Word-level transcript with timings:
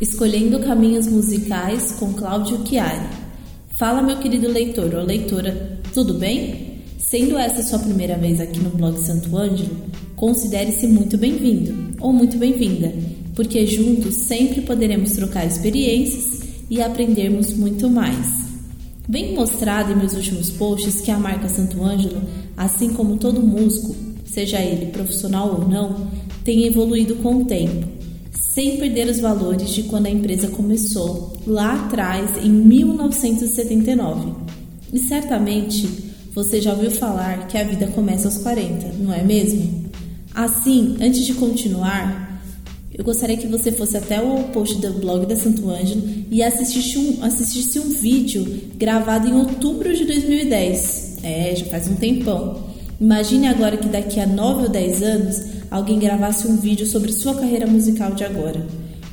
Escolhendo 0.00 0.60
Caminhos 0.60 1.08
Musicais 1.08 1.90
com 1.98 2.12
Cláudio 2.12 2.64
Chiari. 2.64 3.08
Fala, 3.76 4.00
meu 4.00 4.16
querido 4.18 4.46
leitor 4.46 4.94
ou 4.94 5.04
leitora, 5.04 5.80
tudo 5.92 6.14
bem? 6.14 6.84
Sendo 6.96 7.36
essa 7.36 7.64
sua 7.64 7.80
primeira 7.80 8.16
vez 8.16 8.40
aqui 8.40 8.60
no 8.60 8.70
blog 8.70 8.96
Santo 8.96 9.36
Ângelo, 9.36 9.76
considere-se 10.14 10.86
muito 10.86 11.18
bem-vindo 11.18 11.96
ou 12.00 12.12
muito 12.12 12.38
bem-vinda, 12.38 12.94
porque 13.34 13.66
juntos 13.66 14.14
sempre 14.14 14.60
poderemos 14.60 15.12
trocar 15.12 15.44
experiências 15.44 16.42
e 16.70 16.80
aprendermos 16.80 17.52
muito 17.54 17.90
mais. 17.90 18.46
Bem 19.08 19.34
mostrado 19.34 19.90
em 19.90 19.96
meus 19.96 20.12
últimos 20.12 20.48
posts 20.48 21.00
que 21.00 21.10
a 21.10 21.18
marca 21.18 21.48
Santo 21.48 21.82
Ângelo, 21.82 22.22
assim 22.56 22.90
como 22.90 23.16
todo 23.16 23.42
músico, 23.42 23.96
seja 24.24 24.60
ele 24.60 24.92
profissional 24.92 25.60
ou 25.60 25.68
não, 25.68 26.06
tem 26.44 26.66
evoluído 26.66 27.16
com 27.16 27.42
o 27.42 27.44
tempo, 27.44 27.97
sem 28.58 28.76
perder 28.76 29.06
os 29.06 29.20
valores 29.20 29.70
de 29.70 29.84
quando 29.84 30.06
a 30.06 30.10
empresa 30.10 30.48
começou, 30.48 31.32
lá 31.46 31.84
atrás, 31.84 32.44
em 32.44 32.50
1979. 32.50 34.32
E 34.92 34.98
certamente 34.98 35.88
você 36.34 36.60
já 36.60 36.72
ouviu 36.72 36.90
falar 36.90 37.46
que 37.46 37.56
a 37.56 37.62
vida 37.62 37.86
começa 37.86 38.26
aos 38.26 38.38
40, 38.38 38.94
não 38.98 39.14
é 39.14 39.22
mesmo? 39.22 39.88
Assim, 40.34 40.96
antes 41.00 41.24
de 41.24 41.34
continuar, 41.34 42.42
eu 42.92 43.04
gostaria 43.04 43.36
que 43.36 43.46
você 43.46 43.70
fosse 43.70 43.96
até 43.96 44.20
o 44.20 44.42
post 44.52 44.76
do 44.80 44.92
blog 44.94 45.24
da 45.24 45.36
Santo 45.36 45.70
Ângelo 45.70 46.02
e 46.28 46.42
assistisse 46.42 46.98
um, 46.98 47.22
assistisse 47.22 47.78
um 47.78 47.90
vídeo 47.90 48.44
gravado 48.76 49.28
em 49.28 49.34
outubro 49.34 49.96
de 49.96 50.04
2010. 50.04 51.18
É, 51.22 51.54
já 51.54 51.66
faz 51.66 51.86
um 51.86 51.94
tempão. 51.94 52.66
Imagine 53.00 53.46
agora 53.46 53.76
que 53.76 53.88
daqui 53.88 54.18
a 54.18 54.26
9 54.26 54.64
ou 54.64 54.68
10 54.68 55.02
anos 55.04 55.57
alguém 55.70 55.98
gravasse 55.98 56.46
um 56.46 56.56
vídeo 56.56 56.86
sobre 56.86 57.12
sua 57.12 57.34
carreira 57.34 57.66
musical 57.66 58.12
de 58.12 58.24
agora. 58.24 58.66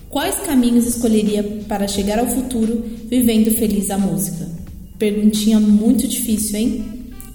Quais 0.09 0.35
caminhos 0.39 0.85
escolheria 0.85 1.43
para 1.67 1.87
chegar 1.87 2.19
ao 2.19 2.27
futuro 2.27 2.83
vivendo 3.07 3.51
feliz 3.51 3.91
a 3.91 3.97
música? 3.97 4.47
Perguntinha 4.97 5.59
muito 5.59 6.07
difícil, 6.07 6.57
hein? 6.57 6.85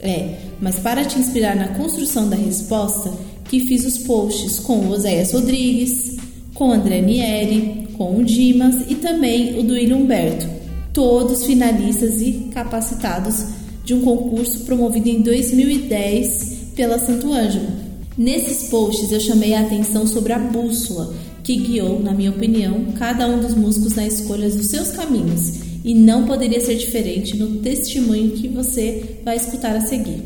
É, 0.01 0.37
mas 0.61 0.79
para 0.79 1.05
te 1.05 1.19
inspirar 1.19 1.55
na 1.55 1.69
construção 1.69 2.29
da 2.29 2.37
resposta, 2.37 3.13
que 3.51 3.61
fiz 3.61 3.85
os 3.85 3.99
posts 3.99 4.59
com 4.61 4.79
o 4.79 4.91
Oséias 4.91 5.33
Rodrigues, 5.33 6.17
com 6.55 6.73
André 6.73 7.03
Nieri, 7.03 7.89
com 7.99 8.17
o 8.17 8.25
Dimas 8.25 8.77
e 8.89 8.95
também 8.95 9.59
o 9.59 9.63
do 9.63 9.75
William 9.75 9.97
Humberto, 9.97 10.49
todos 10.93 11.45
finalistas 11.45 12.23
e 12.23 12.49
capacitados 12.53 13.45
de 13.85 13.93
um 13.93 14.01
concurso 14.01 14.61
promovido 14.61 15.09
em 15.09 15.21
2010 15.21 16.73
pela 16.75 16.99
Santo 16.99 17.33
Ângelo. 17.33 17.80
Nesses 18.21 18.69
posts 18.69 19.11
eu 19.13 19.19
chamei 19.19 19.55
a 19.55 19.63
atenção 19.63 20.07
sobre 20.07 20.35
a 20.35 20.39
bússola 20.39 21.15
que 21.43 21.57
guiou, 21.57 22.03
na 22.03 22.13
minha 22.13 22.29
opinião, 22.29 22.93
cada 22.99 23.27
um 23.27 23.41
dos 23.41 23.55
músicos 23.55 23.95
na 23.95 24.07
escolha 24.07 24.51
dos 24.51 24.67
seus 24.67 24.91
caminhos 24.91 25.55
e 25.83 25.95
não 25.95 26.27
poderia 26.27 26.61
ser 26.61 26.75
diferente 26.75 27.35
no 27.39 27.61
testemunho 27.61 28.33
que 28.33 28.47
você 28.47 29.21
vai 29.25 29.37
escutar 29.37 29.75
a 29.75 29.81
seguir. 29.81 30.23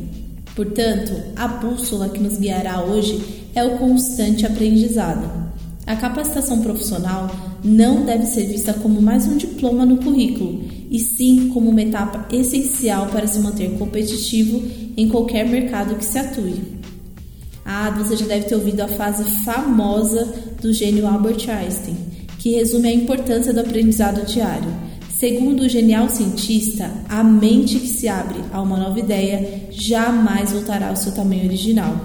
Portanto, 0.56 1.12
a 1.36 1.46
bússola 1.46 2.08
que 2.08 2.18
nos 2.18 2.36
guiará 2.36 2.82
hoje 2.82 3.22
é 3.54 3.62
o 3.62 3.78
constante 3.78 4.44
aprendizado. 4.44 5.30
A 5.86 5.94
capacitação 5.94 6.62
profissional 6.62 7.30
não 7.62 8.04
deve 8.04 8.26
ser 8.26 8.48
vista 8.48 8.72
como 8.72 9.00
mais 9.00 9.24
um 9.28 9.36
diploma 9.36 9.86
no 9.86 9.98
currículo, 9.98 10.64
e 10.90 10.98
sim 10.98 11.48
como 11.54 11.70
uma 11.70 11.82
etapa 11.82 12.26
essencial 12.34 13.06
para 13.06 13.28
se 13.28 13.38
manter 13.38 13.78
competitivo 13.78 14.60
em 14.96 15.08
qualquer 15.08 15.48
mercado 15.48 15.94
que 15.94 16.04
se 16.04 16.18
atue. 16.18 16.82
Ah, 17.64 17.90
você 17.90 18.16
já 18.16 18.26
deve 18.26 18.46
ter 18.46 18.54
ouvido 18.54 18.80
a 18.80 18.88
frase 18.88 19.24
famosa 19.44 20.32
do 20.60 20.72
gênio 20.72 21.06
Albert 21.06 21.48
Einstein, 21.48 21.96
que 22.38 22.56
resume 22.56 22.88
a 22.88 22.94
importância 22.94 23.52
do 23.52 23.60
aprendizado 23.60 24.26
diário. 24.26 24.70
Segundo 25.16 25.62
o 25.62 25.68
genial 25.68 26.08
cientista, 26.08 26.90
a 27.08 27.24
mente 27.24 27.78
que 27.78 27.88
se 27.88 28.08
abre 28.08 28.40
a 28.52 28.60
uma 28.60 28.76
nova 28.76 28.98
ideia 28.98 29.68
jamais 29.70 30.52
voltará 30.52 30.88
ao 30.88 30.96
seu 30.96 31.12
tamanho 31.12 31.46
original. 31.46 31.96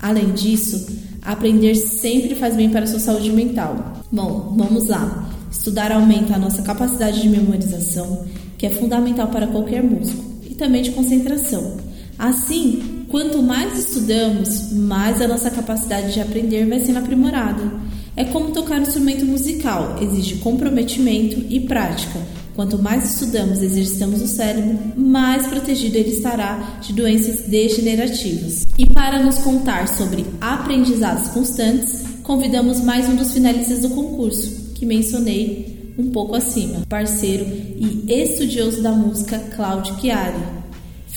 Além 0.00 0.32
disso, 0.32 0.98
Aprender 1.28 1.74
sempre 1.74 2.34
faz 2.34 2.56
bem 2.56 2.70
para 2.70 2.84
a 2.84 2.86
sua 2.86 3.00
saúde 3.00 3.30
mental. 3.30 4.02
Bom, 4.10 4.54
vamos 4.56 4.86
lá. 4.86 5.28
Estudar 5.50 5.92
aumenta 5.92 6.34
a 6.34 6.38
nossa 6.38 6.62
capacidade 6.62 7.20
de 7.20 7.28
memorização, 7.28 8.24
que 8.56 8.64
é 8.64 8.70
fundamental 8.70 9.28
para 9.28 9.46
qualquer 9.46 9.82
músico, 9.82 10.24
e 10.48 10.54
também 10.54 10.80
de 10.80 10.90
concentração. 10.92 11.76
Assim, 12.18 12.97
quanto 13.08 13.42
mais 13.42 13.78
estudamos, 13.78 14.72
mais 14.72 15.20
a 15.20 15.28
nossa 15.28 15.50
capacidade 15.50 16.12
de 16.12 16.20
aprender 16.20 16.66
vai 16.66 16.80
sendo 16.80 16.98
aprimorada. 16.98 17.62
É 18.14 18.24
como 18.24 18.50
tocar 18.50 18.78
um 18.78 18.82
instrumento 18.82 19.24
musical, 19.24 19.96
exige 20.02 20.36
comprometimento 20.36 21.44
e 21.48 21.60
prática. 21.60 22.20
Quanto 22.54 22.76
mais 22.82 23.14
estudamos 23.14 23.62
e 23.62 23.66
exercitamos 23.66 24.20
o 24.20 24.26
cérebro, 24.26 24.76
mais 24.96 25.46
protegido 25.46 25.96
ele 25.96 26.10
estará 26.10 26.80
de 26.82 26.92
doenças 26.92 27.46
degenerativas. 27.48 28.66
E 28.76 28.84
para 28.86 29.22
nos 29.22 29.38
contar 29.38 29.86
sobre 29.86 30.26
aprendizados 30.40 31.28
constantes, 31.28 32.02
convidamos 32.24 32.80
mais 32.80 33.08
um 33.08 33.14
dos 33.14 33.32
finalistas 33.32 33.82
do 33.82 33.90
concurso, 33.90 34.72
que 34.74 34.84
mencionei 34.84 35.94
um 35.96 36.10
pouco 36.10 36.34
acima, 36.34 36.84
parceiro 36.88 37.44
e 37.46 38.04
estudioso 38.12 38.82
da 38.82 38.90
música 38.90 39.38
Claudio 39.54 39.94
Chiari. 40.00 40.57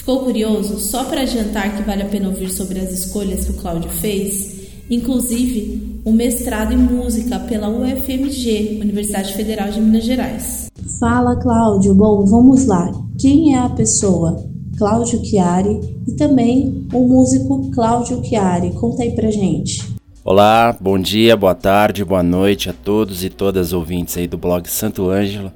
Ficou 0.02 0.24
curioso? 0.24 0.80
Só 0.80 1.04
para 1.04 1.22
adiantar 1.22 1.78
que 1.78 1.84
vale 1.84 2.02
a 2.02 2.08
pena 2.08 2.28
ouvir 2.28 2.50
sobre 2.50 2.80
as 2.80 2.92
escolhas 2.92 3.46
que 3.46 3.52
o 3.52 3.58
Cláudio 3.58 3.88
fez, 3.88 4.68
inclusive 4.90 6.02
o 6.04 6.12
mestrado 6.12 6.74
em 6.74 6.78
música 6.78 7.38
pela 7.38 7.70
UFMG, 7.70 8.80
Universidade 8.82 9.36
Federal 9.36 9.70
de 9.70 9.80
Minas 9.80 10.04
Gerais. 10.04 10.72
Fala, 11.00 11.36
Cláudio. 11.36 11.94
Bom, 11.94 12.26
vamos 12.26 12.66
lá. 12.66 12.92
Quem 13.20 13.54
é 13.54 13.60
a 13.60 13.70
pessoa? 13.70 14.44
Cláudio 14.76 15.24
Chiari 15.24 15.80
e 16.08 16.14
também 16.14 16.88
o 16.92 17.08
músico 17.08 17.70
Cláudio 17.70 18.24
Chiari. 18.26 18.72
Conta 18.72 19.04
aí 19.04 19.12
pra 19.12 19.30
gente. 19.30 19.88
Olá, 20.26 20.76
bom 20.82 20.98
dia, 20.98 21.38
boa 21.38 21.54
tarde, 21.54 22.04
boa 22.04 22.24
noite 22.24 22.72
a 22.72 22.74
todos 22.74 23.24
e 23.24 23.30
todas 23.30 23.68
as 23.68 23.74
ouvintes 23.74 24.18
aí 24.18 24.26
do 24.26 24.38
blog 24.40 24.68
Santo 24.68 25.12
Ângelo. 25.12 25.52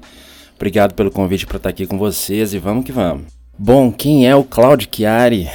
Obrigado 0.54 0.94
pelo 0.94 1.10
convite 1.10 1.44
para 1.44 1.56
estar 1.56 1.70
aqui 1.70 1.84
com 1.84 1.98
vocês 1.98 2.54
e 2.54 2.60
vamos 2.60 2.84
que 2.84 2.92
vamos. 2.92 3.35
Bom, 3.58 3.90
quem 3.90 4.28
é 4.28 4.36
o 4.36 4.44
Cláudio 4.44 4.86
Chiari? 4.94 5.48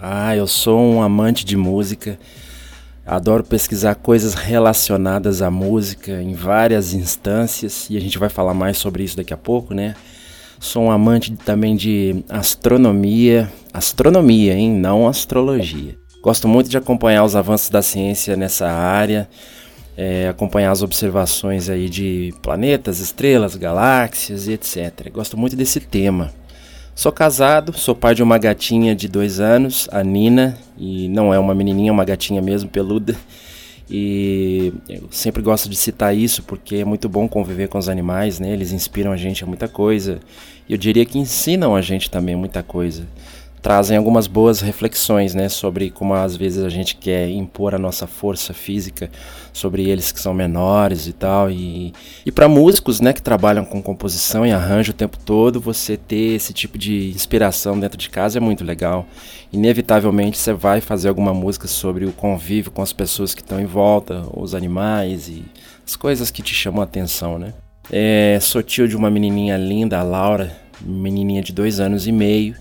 Ah, 0.00 0.36
eu 0.36 0.46
sou 0.46 0.78
um 0.80 1.02
amante 1.02 1.44
de 1.44 1.56
música. 1.56 2.16
Adoro 3.04 3.42
pesquisar 3.42 3.96
coisas 3.96 4.34
relacionadas 4.34 5.42
à 5.42 5.50
música 5.50 6.22
em 6.22 6.34
várias 6.34 6.94
instâncias 6.94 7.90
e 7.90 7.96
a 7.96 8.00
gente 8.00 8.16
vai 8.16 8.28
falar 8.28 8.54
mais 8.54 8.78
sobre 8.78 9.02
isso 9.02 9.16
daqui 9.16 9.34
a 9.34 9.36
pouco, 9.36 9.74
né? 9.74 9.96
Sou 10.60 10.84
um 10.84 10.90
amante 10.90 11.32
também 11.32 11.74
de 11.74 12.22
astronomia, 12.28 13.50
astronomia, 13.72 14.54
hein? 14.54 14.70
Não 14.70 15.08
astrologia. 15.08 15.98
Gosto 16.22 16.46
muito 16.46 16.70
de 16.70 16.76
acompanhar 16.78 17.24
os 17.24 17.34
avanços 17.34 17.70
da 17.70 17.82
ciência 17.82 18.36
nessa 18.36 18.68
área, 18.70 19.28
é, 19.96 20.28
acompanhar 20.28 20.70
as 20.70 20.82
observações 20.82 21.68
aí 21.68 21.88
de 21.88 22.32
planetas, 22.40 23.00
estrelas, 23.00 23.56
galáxias 23.56 24.46
e 24.46 24.52
etc. 24.52 25.10
Gosto 25.12 25.36
muito 25.36 25.56
desse 25.56 25.80
tema. 25.80 26.32
Sou 26.98 27.12
casado, 27.12 27.78
sou 27.78 27.94
pai 27.94 28.12
de 28.12 28.24
uma 28.24 28.38
gatinha 28.38 28.92
de 28.92 29.06
dois 29.06 29.38
anos, 29.38 29.88
a 29.92 30.02
Nina, 30.02 30.58
e 30.76 31.08
não 31.08 31.32
é 31.32 31.38
uma 31.38 31.54
menininha, 31.54 31.90
é 31.90 31.92
uma 31.92 32.04
gatinha 32.04 32.42
mesmo, 32.42 32.68
peluda. 32.68 33.14
E 33.88 34.72
eu 34.88 35.04
sempre 35.08 35.40
gosto 35.40 35.68
de 35.68 35.76
citar 35.76 36.12
isso 36.12 36.42
porque 36.42 36.74
é 36.74 36.84
muito 36.84 37.08
bom 37.08 37.28
conviver 37.28 37.68
com 37.68 37.78
os 37.78 37.88
animais, 37.88 38.40
né? 38.40 38.52
Eles 38.52 38.72
inspiram 38.72 39.12
a 39.12 39.16
gente 39.16 39.44
a 39.44 39.46
muita 39.46 39.68
coisa. 39.68 40.18
E 40.68 40.72
eu 40.72 40.76
diria 40.76 41.06
que 41.06 41.20
ensinam 41.20 41.76
a 41.76 41.80
gente 41.80 42.10
também 42.10 42.34
muita 42.34 42.64
coisa 42.64 43.06
trazem 43.60 43.96
algumas 43.96 44.26
boas 44.26 44.60
reflexões, 44.60 45.34
né, 45.34 45.48
sobre 45.48 45.90
como 45.90 46.14
às 46.14 46.36
vezes 46.36 46.64
a 46.64 46.68
gente 46.68 46.96
quer 46.96 47.28
impor 47.28 47.74
a 47.74 47.78
nossa 47.78 48.06
força 48.06 48.54
física 48.54 49.10
sobre 49.52 49.88
eles 49.88 50.12
que 50.12 50.20
são 50.20 50.32
menores 50.32 51.06
e 51.06 51.12
tal. 51.12 51.50
E, 51.50 51.92
e 52.24 52.30
para 52.30 52.48
músicos, 52.48 53.00
né, 53.00 53.12
que 53.12 53.22
trabalham 53.22 53.64
com 53.64 53.82
composição 53.82 54.46
e 54.46 54.52
arranjo 54.52 54.92
o 54.92 54.94
tempo 54.94 55.18
todo, 55.18 55.60
você 55.60 55.96
ter 55.96 56.36
esse 56.36 56.52
tipo 56.52 56.78
de 56.78 57.10
inspiração 57.10 57.78
dentro 57.78 57.98
de 57.98 58.08
casa 58.08 58.38
é 58.38 58.40
muito 58.40 58.64
legal. 58.64 59.06
Inevitavelmente 59.52 60.38
você 60.38 60.52
vai 60.52 60.80
fazer 60.80 61.08
alguma 61.08 61.34
música 61.34 61.66
sobre 61.66 62.04
o 62.04 62.12
convívio 62.12 62.70
com 62.70 62.82
as 62.82 62.92
pessoas 62.92 63.34
que 63.34 63.40
estão 63.40 63.60
em 63.60 63.66
volta, 63.66 64.24
os 64.34 64.54
animais 64.54 65.28
e 65.28 65.44
as 65.84 65.96
coisas 65.96 66.30
que 66.30 66.42
te 66.42 66.54
chamam 66.54 66.82
a 66.82 66.84
atenção, 66.84 67.38
né? 67.38 67.54
É, 67.90 68.38
sou 68.42 68.62
tio 68.62 68.86
de 68.86 68.94
uma 68.94 69.10
menininha 69.10 69.56
linda, 69.56 69.98
a 69.98 70.02
Laura, 70.02 70.54
menininha 70.80 71.40
de 71.40 71.52
dois 71.52 71.80
anos 71.80 72.06
e 72.06 72.12
meio 72.12 72.54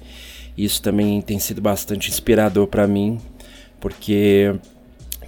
isso 0.57 0.81
também 0.81 1.21
tem 1.21 1.37
sido 1.37 1.61
bastante 1.61 2.09
inspirador 2.09 2.67
para 2.67 2.87
mim, 2.87 3.19
porque 3.79 4.55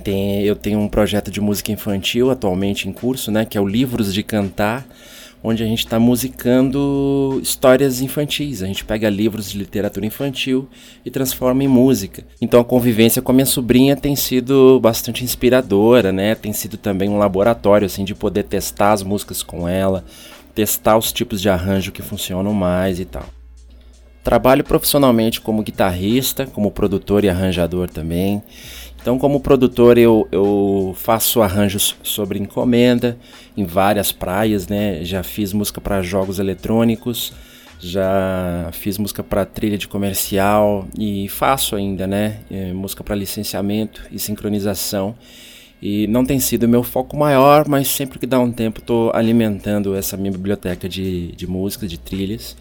tem, 0.03 0.41
eu 0.43 0.55
tenho 0.55 0.79
um 0.79 0.87
projeto 0.87 1.29
de 1.29 1.39
música 1.39 1.71
infantil 1.71 2.31
atualmente 2.31 2.87
em 2.87 2.93
curso, 2.93 3.31
né, 3.31 3.45
que 3.45 3.57
é 3.57 3.61
o 3.61 3.67
Livros 3.67 4.13
de 4.13 4.23
Cantar, 4.23 4.87
onde 5.43 5.63
a 5.63 5.65
gente 5.65 5.79
está 5.79 5.99
musicando 5.99 7.39
histórias 7.41 8.01
infantis. 8.01 8.61
A 8.61 8.67
gente 8.67 8.83
pega 8.83 9.09
livros 9.09 9.49
de 9.49 9.57
literatura 9.57 10.05
infantil 10.05 10.67
e 11.05 11.09
transforma 11.09 11.63
em 11.63 11.67
música. 11.67 12.23
Então 12.41 12.59
a 12.59 12.65
convivência 12.65 13.21
com 13.21 13.31
a 13.31 13.35
minha 13.35 13.45
sobrinha 13.45 13.95
tem 13.95 14.15
sido 14.15 14.79
bastante 14.81 15.23
inspiradora, 15.23 16.11
né? 16.11 16.35
Tem 16.35 16.51
sido 16.51 16.77
também 16.77 17.09
um 17.09 17.17
laboratório 17.17 17.85
assim 17.85 18.03
de 18.03 18.13
poder 18.13 18.43
testar 18.43 18.91
as 18.91 19.03
músicas 19.03 19.41
com 19.41 19.67
ela, 19.67 20.03
testar 20.53 20.97
os 20.97 21.11
tipos 21.11 21.41
de 21.41 21.49
arranjo 21.49 21.91
que 21.91 22.01
funcionam 22.01 22.53
mais 22.53 22.99
e 22.99 23.05
tal. 23.05 23.38
Trabalho 24.29 24.63
profissionalmente 24.63 25.41
como 25.41 25.63
guitarrista, 25.63 26.45
como 26.45 26.69
produtor 26.69 27.23
e 27.23 27.29
arranjador 27.29 27.89
também. 27.89 28.43
Então, 29.01 29.17
como 29.17 29.39
produtor, 29.39 29.97
eu, 29.97 30.27
eu 30.31 30.93
faço 30.95 31.41
arranjos 31.41 31.95
sobre 32.03 32.37
encomenda 32.37 33.17
em 33.57 33.65
várias 33.65 34.11
praias, 34.11 34.67
né? 34.67 35.03
Já 35.03 35.23
fiz 35.23 35.51
música 35.51 35.81
para 35.81 36.03
jogos 36.03 36.37
eletrônicos, 36.37 37.33
já 37.79 38.69
fiz 38.71 38.99
música 38.99 39.23
para 39.23 39.45
trilha 39.45 39.79
de 39.79 39.87
comercial 39.87 40.87
e 40.95 41.27
faço 41.27 41.75
ainda, 41.75 42.05
né? 42.05 42.41
É, 42.51 42.71
música 42.71 43.03
para 43.03 43.15
licenciamento 43.15 44.03
e 44.11 44.19
sincronização. 44.19 45.15
E 45.81 46.05
não 46.05 46.23
tem 46.23 46.39
sido 46.39 46.67
meu 46.67 46.83
foco 46.83 47.17
maior, 47.17 47.67
mas 47.67 47.87
sempre 47.87 48.19
que 48.19 48.27
dá 48.27 48.39
um 48.39 48.51
tempo 48.51 48.77
estou 48.77 49.11
alimentando 49.11 49.95
essa 49.95 50.15
minha 50.15 50.31
biblioteca 50.31 50.87
de, 50.87 51.31
de 51.31 51.47
de 51.87 51.97
trilhas 51.97 52.55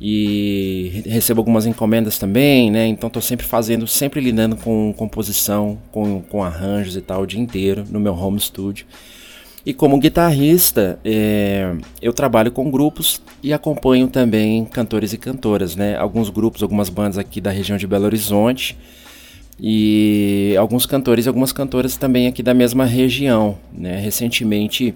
e 0.00 1.02
recebo 1.06 1.40
algumas 1.40 1.66
encomendas 1.66 2.18
também, 2.18 2.70
né? 2.70 2.86
Então 2.86 3.08
estou 3.08 3.22
sempre 3.22 3.44
fazendo, 3.44 3.86
sempre 3.86 4.20
lidando 4.20 4.56
com 4.56 4.94
composição, 4.96 5.78
com, 5.90 6.22
com 6.22 6.42
arranjos 6.42 6.96
e 6.96 7.00
tal 7.00 7.22
o 7.22 7.26
dia 7.26 7.40
inteiro 7.40 7.84
no 7.90 7.98
meu 7.98 8.14
home 8.14 8.38
studio. 8.38 8.86
E 9.66 9.74
como 9.74 9.98
guitarrista, 9.98 10.98
é, 11.04 11.74
eu 12.00 12.12
trabalho 12.12 12.50
com 12.52 12.70
grupos 12.70 13.20
e 13.42 13.52
acompanho 13.52 14.08
também 14.08 14.64
cantores 14.64 15.12
e 15.12 15.18
cantoras, 15.18 15.74
né? 15.74 15.96
Alguns 15.96 16.30
grupos, 16.30 16.62
algumas 16.62 16.88
bandas 16.88 17.18
aqui 17.18 17.40
da 17.40 17.50
região 17.50 17.76
de 17.76 17.86
Belo 17.86 18.04
Horizonte 18.04 18.78
e 19.60 20.54
alguns 20.56 20.86
cantores 20.86 21.26
e 21.26 21.28
algumas 21.28 21.52
cantoras 21.52 21.96
também 21.96 22.28
aqui 22.28 22.42
da 22.42 22.54
mesma 22.54 22.84
região, 22.84 23.58
né? 23.72 23.98
Recentemente, 23.98 24.94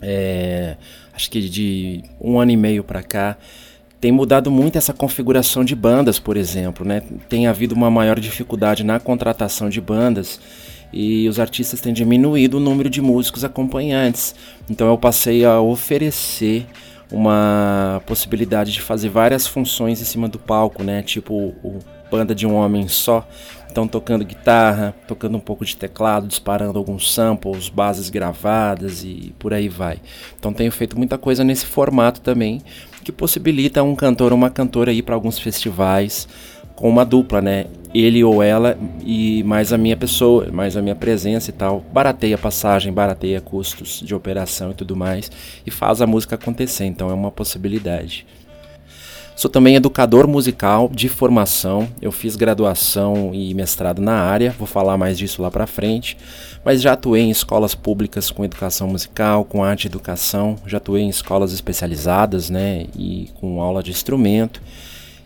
é, 0.00 0.76
acho 1.12 1.30
que 1.30 1.40
de 1.48 2.02
um 2.18 2.40
ano 2.40 2.50
e 2.50 2.56
meio 2.56 2.82
para 2.82 3.02
cá, 3.02 3.36
tem 4.02 4.10
mudado 4.10 4.50
muito 4.50 4.76
essa 4.76 4.92
configuração 4.92 5.64
de 5.64 5.76
bandas, 5.76 6.18
por 6.18 6.36
exemplo, 6.36 6.84
né? 6.84 7.04
Tem 7.28 7.46
havido 7.46 7.72
uma 7.72 7.88
maior 7.88 8.18
dificuldade 8.18 8.82
na 8.82 8.98
contratação 8.98 9.70
de 9.70 9.80
bandas 9.80 10.40
e 10.92 11.28
os 11.28 11.38
artistas 11.38 11.80
têm 11.80 11.92
diminuído 11.92 12.56
o 12.56 12.60
número 12.60 12.90
de 12.90 13.00
músicos 13.00 13.44
acompanhantes. 13.44 14.34
Então 14.68 14.88
eu 14.88 14.98
passei 14.98 15.44
a 15.44 15.60
oferecer 15.60 16.66
uma 17.12 18.02
possibilidade 18.04 18.72
de 18.72 18.82
fazer 18.82 19.08
várias 19.08 19.46
funções 19.46 20.00
em 20.00 20.04
cima 20.04 20.26
do 20.26 20.36
palco, 20.36 20.82
né? 20.82 21.00
Tipo 21.04 21.54
o 21.62 21.78
banda 22.10 22.34
de 22.34 22.44
um 22.44 22.56
homem 22.56 22.88
só. 22.88 23.24
Então 23.70 23.86
tocando 23.86 24.24
guitarra, 24.24 24.96
tocando 25.06 25.36
um 25.36 25.40
pouco 25.40 25.64
de 25.64 25.76
teclado, 25.76 26.26
disparando 26.26 26.76
alguns 26.76 27.14
samples, 27.14 27.68
bases 27.68 28.10
gravadas 28.10 29.04
e 29.04 29.32
por 29.38 29.54
aí 29.54 29.68
vai. 29.68 30.00
Então 30.36 30.52
tenho 30.52 30.72
feito 30.72 30.98
muita 30.98 31.16
coisa 31.16 31.44
nesse 31.44 31.66
formato 31.66 32.20
também 32.20 32.60
que 33.02 33.12
possibilita 33.12 33.82
um 33.82 33.94
cantor 33.94 34.32
ou 34.32 34.38
uma 34.38 34.50
cantora 34.50 34.92
ir 34.92 35.02
para 35.02 35.14
alguns 35.14 35.38
festivais 35.38 36.28
com 36.74 36.88
uma 36.88 37.04
dupla, 37.04 37.40
né? 37.40 37.66
Ele 37.94 38.24
ou 38.24 38.42
ela 38.42 38.78
e 39.04 39.42
mais 39.44 39.72
a 39.72 39.78
minha 39.78 39.96
pessoa, 39.96 40.48
mais 40.50 40.76
a 40.76 40.82
minha 40.82 40.94
presença 40.94 41.50
e 41.50 41.52
tal. 41.52 41.84
Barateia 41.92 42.38
passagem, 42.38 42.92
barateia 42.92 43.40
custos 43.40 44.00
de 44.00 44.14
operação 44.14 44.70
e 44.70 44.74
tudo 44.74 44.96
mais 44.96 45.30
e 45.66 45.70
faz 45.70 46.00
a 46.00 46.06
música 46.06 46.36
acontecer. 46.36 46.86
Então 46.86 47.10
é 47.10 47.14
uma 47.14 47.30
possibilidade. 47.30 48.26
Sou 49.34 49.50
também 49.50 49.74
educador 49.74 50.28
musical 50.28 50.90
de 50.92 51.08
formação. 51.08 51.88
Eu 52.00 52.12
fiz 52.12 52.36
graduação 52.36 53.30
e 53.32 53.52
mestrado 53.54 54.00
na 54.00 54.14
área, 54.14 54.54
vou 54.58 54.66
falar 54.66 54.96
mais 54.98 55.18
disso 55.18 55.40
lá 55.42 55.50
para 55.50 55.66
frente. 55.66 56.16
Mas 56.64 56.82
já 56.82 56.92
atuei 56.92 57.22
em 57.22 57.30
escolas 57.30 57.74
públicas 57.74 58.30
com 58.30 58.44
educação 58.44 58.88
musical, 58.88 59.44
com 59.44 59.64
arte 59.64 59.84
e 59.84 59.86
educação. 59.88 60.56
Já 60.66 60.76
atuei 60.76 61.02
em 61.02 61.08
escolas 61.08 61.52
especializadas, 61.52 62.50
né, 62.50 62.86
e 62.96 63.30
com 63.40 63.60
aula 63.60 63.82
de 63.82 63.90
instrumento. 63.90 64.60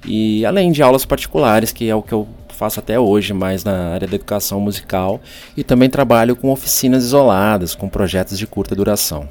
E 0.07 0.47
além 0.47 0.71
de 0.71 0.83
aulas 0.83 1.05
particulares, 1.05 1.73
que 1.73 1.89
é 1.89 1.95
o 1.95 2.01
que 2.01 2.13
eu 2.13 2.29
faço 2.49 2.81
até 2.81 2.99
hoje, 2.99 3.35
mais 3.35 3.65
na 3.65 3.93
área 3.93 4.09
da 4.09 4.15
educação 4.15 4.61
musical, 4.61 5.21
e 5.57 5.63
também 5.63 5.91
trabalho 5.91 6.35
com 6.35 6.51
oficinas 6.51 7.05
isoladas, 7.05 7.75
com 7.75 7.89
projetos 7.89 8.39
de 8.39 8.47
curta 8.47 8.75
duração. 8.75 9.29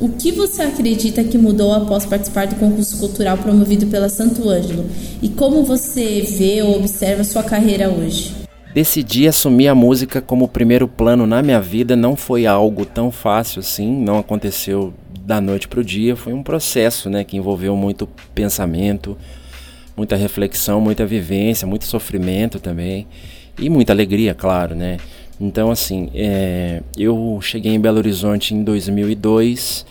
O 0.00 0.08
que 0.08 0.32
você 0.32 0.62
acredita 0.62 1.22
que 1.22 1.36
mudou 1.36 1.74
após 1.74 2.06
participar 2.06 2.46
do 2.46 2.54
concurso 2.56 2.98
cultural 2.98 3.36
promovido 3.36 3.86
pela 3.86 4.08
Santo 4.08 4.48
Ângelo? 4.48 4.86
E 5.20 5.28
como 5.28 5.62
você 5.62 6.22
vê 6.22 6.62
ou 6.62 6.76
observa 6.76 7.22
sua 7.22 7.42
carreira 7.42 7.90
hoje? 7.90 8.34
Decidi 8.72 9.28
assumir 9.28 9.68
a 9.68 9.74
música 9.74 10.22
como 10.22 10.48
primeiro 10.48 10.88
plano 10.88 11.26
na 11.26 11.42
minha 11.42 11.60
vida 11.60 11.96
não 11.96 12.16
foi 12.16 12.46
algo 12.46 12.86
tão 12.86 13.10
fácil 13.10 13.60
assim, 13.60 13.92
não 13.92 14.18
aconteceu 14.18 14.94
da 15.22 15.40
noite 15.40 15.68
para 15.68 15.80
o 15.80 15.84
dia, 15.84 16.16
foi 16.16 16.32
um 16.32 16.42
processo 16.42 17.10
né, 17.10 17.22
que 17.22 17.36
envolveu 17.36 17.76
muito 17.76 18.08
pensamento, 18.34 19.18
muita 19.96 20.16
reflexão, 20.16 20.80
muita 20.80 21.04
vivência, 21.04 21.66
muito 21.66 21.84
sofrimento 21.84 22.58
também 22.58 23.06
e 23.58 23.68
muita 23.68 23.92
alegria, 23.92 24.34
claro, 24.34 24.74
né? 24.74 24.96
Então, 25.40 25.70
assim, 25.70 26.10
é, 26.14 26.82
eu 26.98 27.38
cheguei 27.40 27.72
em 27.72 27.80
Belo 27.80 27.96
Horizonte 27.96 28.54
em 28.54 28.62
2002. 28.62 29.86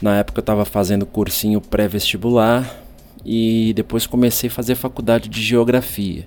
Na 0.00 0.16
época 0.16 0.38
eu 0.38 0.42
estava 0.42 0.64
fazendo 0.64 1.04
cursinho 1.04 1.60
pré-vestibular 1.60 2.82
e 3.24 3.74
depois 3.74 4.06
comecei 4.06 4.48
a 4.48 4.52
fazer 4.52 4.74
faculdade 4.74 5.28
de 5.28 5.42
geografia. 5.42 6.26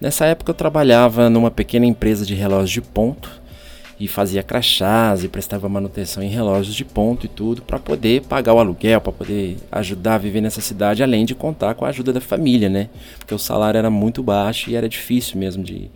Nessa 0.00 0.24
época 0.24 0.50
eu 0.50 0.54
trabalhava 0.54 1.28
numa 1.28 1.50
pequena 1.50 1.84
empresa 1.84 2.24
de 2.24 2.34
relógios 2.34 2.70
de 2.70 2.80
ponto 2.80 3.30
e 4.00 4.06
fazia 4.06 4.42
crachás 4.42 5.24
e 5.24 5.28
prestava 5.28 5.68
manutenção 5.68 6.22
em 6.22 6.28
relógios 6.28 6.74
de 6.74 6.84
ponto 6.84 7.26
e 7.26 7.28
tudo 7.28 7.60
para 7.62 7.78
poder 7.78 8.22
pagar 8.22 8.54
o 8.54 8.58
aluguel, 8.58 9.00
para 9.00 9.12
poder 9.12 9.56
ajudar 9.72 10.14
a 10.14 10.18
viver 10.18 10.40
nessa 10.40 10.60
cidade, 10.60 11.02
além 11.02 11.26
de 11.26 11.34
contar 11.34 11.74
com 11.74 11.84
a 11.84 11.88
ajuda 11.88 12.12
da 12.12 12.20
família, 12.20 12.68
né? 12.68 12.88
Porque 13.18 13.34
o 13.34 13.38
salário 13.38 13.76
era 13.76 13.90
muito 13.90 14.22
baixo 14.22 14.70
e 14.70 14.76
era 14.76 14.88
difícil 14.88 15.38
mesmo 15.38 15.64
de 15.64 15.90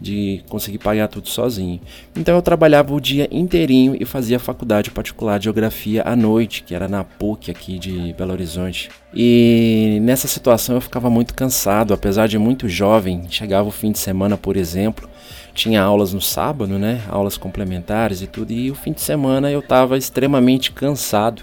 de 0.00 0.42
conseguir 0.48 0.78
pagar 0.78 1.08
tudo 1.08 1.28
sozinho. 1.28 1.80
Então 2.14 2.36
eu 2.36 2.42
trabalhava 2.42 2.94
o 2.94 3.00
dia 3.00 3.28
inteirinho 3.30 3.96
e 3.98 4.04
fazia 4.04 4.38
faculdade 4.38 4.90
particular 4.90 5.38
de 5.38 5.44
geografia 5.44 6.02
à 6.04 6.14
noite, 6.14 6.62
que 6.62 6.74
era 6.74 6.86
na 6.88 7.02
PUC 7.02 7.50
aqui 7.50 7.78
de 7.78 8.12
Belo 8.12 8.32
Horizonte. 8.32 8.90
E 9.14 9.98
nessa 10.02 10.28
situação 10.28 10.74
eu 10.74 10.80
ficava 10.80 11.08
muito 11.08 11.34
cansado, 11.34 11.94
apesar 11.94 12.28
de 12.28 12.38
muito 12.38 12.68
jovem, 12.68 13.22
chegava 13.30 13.68
o 13.68 13.72
fim 13.72 13.90
de 13.90 13.98
semana, 13.98 14.36
por 14.36 14.56
exemplo, 14.56 15.08
tinha 15.54 15.82
aulas 15.82 16.12
no 16.12 16.20
sábado, 16.20 16.78
né, 16.78 17.02
aulas 17.08 17.38
complementares 17.38 18.20
e 18.20 18.26
tudo, 18.26 18.52
e 18.52 18.70
o 18.70 18.74
fim 18.74 18.92
de 18.92 19.00
semana 19.00 19.50
eu 19.50 19.60
estava 19.60 19.96
extremamente 19.96 20.70
cansado. 20.70 21.42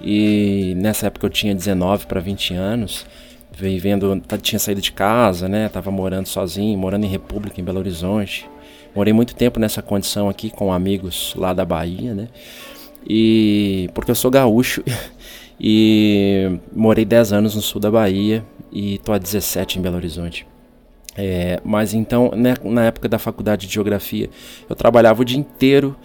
E 0.00 0.74
nessa 0.76 1.06
época 1.06 1.26
eu 1.26 1.30
tinha 1.30 1.54
19 1.54 2.06
para 2.06 2.20
20 2.20 2.54
anos 2.54 3.06
vivendo, 3.56 4.20
tá, 4.20 4.36
tinha 4.36 4.58
saído 4.58 4.80
de 4.80 4.92
casa, 4.92 5.48
né? 5.48 5.68
Tava 5.68 5.90
morando 5.90 6.26
sozinho, 6.26 6.78
morando 6.78 7.04
em 7.04 7.08
República, 7.08 7.60
em 7.60 7.64
Belo 7.64 7.78
Horizonte. 7.78 8.48
Morei 8.94 9.12
muito 9.12 9.34
tempo 9.34 9.58
nessa 9.58 9.82
condição 9.82 10.28
aqui 10.28 10.50
com 10.50 10.72
amigos 10.72 11.34
lá 11.36 11.52
da 11.52 11.64
Bahia, 11.64 12.14
né? 12.14 12.28
E 13.06 13.90
porque 13.94 14.10
eu 14.10 14.14
sou 14.14 14.30
gaúcho 14.30 14.82
e 15.60 16.58
morei 16.74 17.04
10 17.04 17.32
anos 17.32 17.54
no 17.54 17.62
sul 17.62 17.80
da 17.80 17.90
Bahia 17.90 18.44
e 18.72 18.98
tô 18.98 19.12
há 19.12 19.18
17 19.18 19.78
em 19.78 19.82
Belo 19.82 19.96
Horizonte. 19.96 20.46
É, 21.16 21.60
mas 21.64 21.94
então, 21.94 22.32
né, 22.34 22.54
na 22.64 22.86
época 22.86 23.08
da 23.08 23.18
faculdade 23.18 23.66
de 23.68 23.74
geografia, 23.74 24.28
eu 24.68 24.74
trabalhava 24.74 25.22
o 25.22 25.24
dia 25.24 25.38
inteiro 25.38 25.96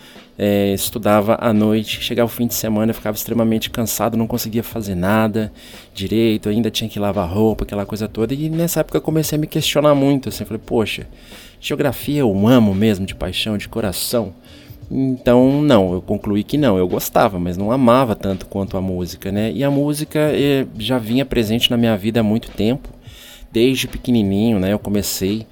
é, 0.42 0.74
estudava 0.74 1.38
à 1.42 1.52
noite, 1.52 2.02
chegava 2.02 2.28
o 2.28 2.34
fim 2.34 2.48
de 2.48 2.54
semana, 2.54 2.92
eu 2.92 2.96
ficava 2.96 3.18
extremamente 3.18 3.70
cansado, 3.70 4.16
não 4.16 4.26
conseguia 4.26 4.64
fazer 4.64 4.96
nada 4.96 5.52
direito, 5.94 6.48
ainda 6.48 6.72
tinha 6.72 6.90
que 6.90 6.98
lavar 6.98 7.30
roupa, 7.30 7.66
aquela 7.66 7.86
coisa 7.86 8.08
toda. 8.08 8.34
E 8.34 8.50
nessa 8.50 8.80
época 8.80 8.98
eu 8.98 9.02
comecei 9.02 9.38
a 9.38 9.40
me 9.40 9.46
questionar 9.46 9.94
muito, 9.94 10.30
assim, 10.30 10.46
falei, 10.46 10.62
poxa, 10.66 11.06
geografia 11.60 12.22
eu 12.22 12.48
amo 12.48 12.74
mesmo, 12.74 13.06
de 13.06 13.14
paixão, 13.14 13.58
de 13.58 13.68
coração. 13.68 14.34
Então, 14.90 15.62
não, 15.62 15.92
eu 15.92 16.02
concluí 16.02 16.42
que 16.42 16.58
não, 16.58 16.78
eu 16.78 16.88
gostava, 16.88 17.38
mas 17.38 17.58
não 17.58 17.70
amava 17.70 18.16
tanto 18.16 18.46
quanto 18.46 18.78
a 18.78 18.82
música, 18.82 19.34
né? 19.34 19.52
E 19.52 19.62
a 19.62 19.70
música 19.70 20.20
eh, 20.34 20.66
já 20.80 20.98
vinha 20.98 21.26
presente 21.26 21.70
na 21.70 21.76
minha 21.76 21.98
vida 21.98 22.22
há 22.22 22.24
muito 22.24 22.50
tempo, 22.50 22.88
desde 23.52 23.90
pequenininho, 23.90 24.58
né? 24.58 24.72
Eu 24.72 24.80
comecei 24.80 25.46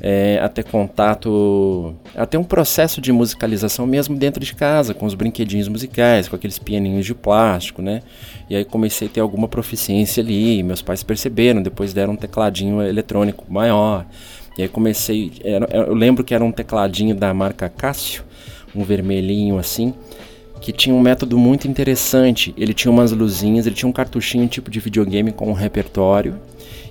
é, 0.00 0.38
a 0.42 0.48
ter 0.48 0.64
contato, 0.64 1.94
a 2.14 2.24
ter 2.24 2.38
um 2.38 2.44
processo 2.44 3.00
de 3.00 3.12
musicalização 3.12 3.86
mesmo 3.86 4.16
dentro 4.16 4.44
de 4.44 4.54
casa, 4.54 4.94
com 4.94 5.06
os 5.06 5.14
brinquedinhos 5.14 5.68
musicais, 5.68 6.28
com 6.28 6.36
aqueles 6.36 6.58
pianinhos 6.58 7.04
de 7.04 7.14
plástico, 7.14 7.82
né? 7.82 8.02
E 8.48 8.56
aí 8.56 8.64
comecei 8.64 9.08
a 9.08 9.10
ter 9.10 9.20
alguma 9.20 9.48
proficiência 9.48 10.22
ali, 10.22 10.62
meus 10.62 10.82
pais 10.82 11.02
perceberam, 11.02 11.62
depois 11.62 11.92
deram 11.92 12.12
um 12.12 12.16
tecladinho 12.16 12.82
eletrônico 12.82 13.44
maior. 13.48 14.06
E 14.56 14.62
aí 14.62 14.68
comecei, 14.68 15.32
era, 15.44 15.68
eu 15.72 15.94
lembro 15.94 16.24
que 16.24 16.34
era 16.34 16.44
um 16.44 16.52
tecladinho 16.52 17.14
da 17.14 17.32
marca 17.34 17.68
Cássio, 17.68 18.24
um 18.74 18.84
vermelhinho 18.84 19.58
assim, 19.58 19.94
que 20.60 20.72
tinha 20.72 20.94
um 20.94 21.00
método 21.00 21.38
muito 21.38 21.68
interessante. 21.68 22.54
Ele 22.56 22.74
tinha 22.74 22.90
umas 22.90 23.12
luzinhas, 23.12 23.66
ele 23.66 23.74
tinha 23.74 23.88
um 23.88 23.92
cartuchinho 23.92 24.46
tipo 24.48 24.70
de 24.70 24.80
videogame 24.80 25.32
com 25.32 25.48
um 25.48 25.52
repertório 25.52 26.40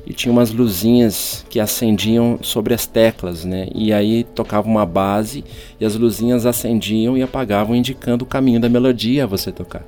e 0.08 0.14
tinha 0.14 0.32
umas 0.32 0.52
luzinhas 0.54 1.46
que 1.50 1.60
acendiam 1.60 2.40
sobre 2.42 2.74
as 2.74 2.86
teclas, 2.86 3.44
né? 3.44 3.68
E 3.76 3.92
aí 3.92 4.24
tocava 4.24 4.66
uma 4.66 4.86
base 4.86 5.44
e 5.82 5.86
as 5.86 5.96
luzinhas 5.96 6.46
acendiam 6.46 7.18
e 7.18 7.22
apagavam, 7.22 7.76
indicando 7.76 8.24
o 8.24 8.28
caminho 8.28 8.58
da 8.58 8.70
melodia 8.70 9.26
a 9.26 9.28
você 9.28 9.52
tocar. 9.52 9.86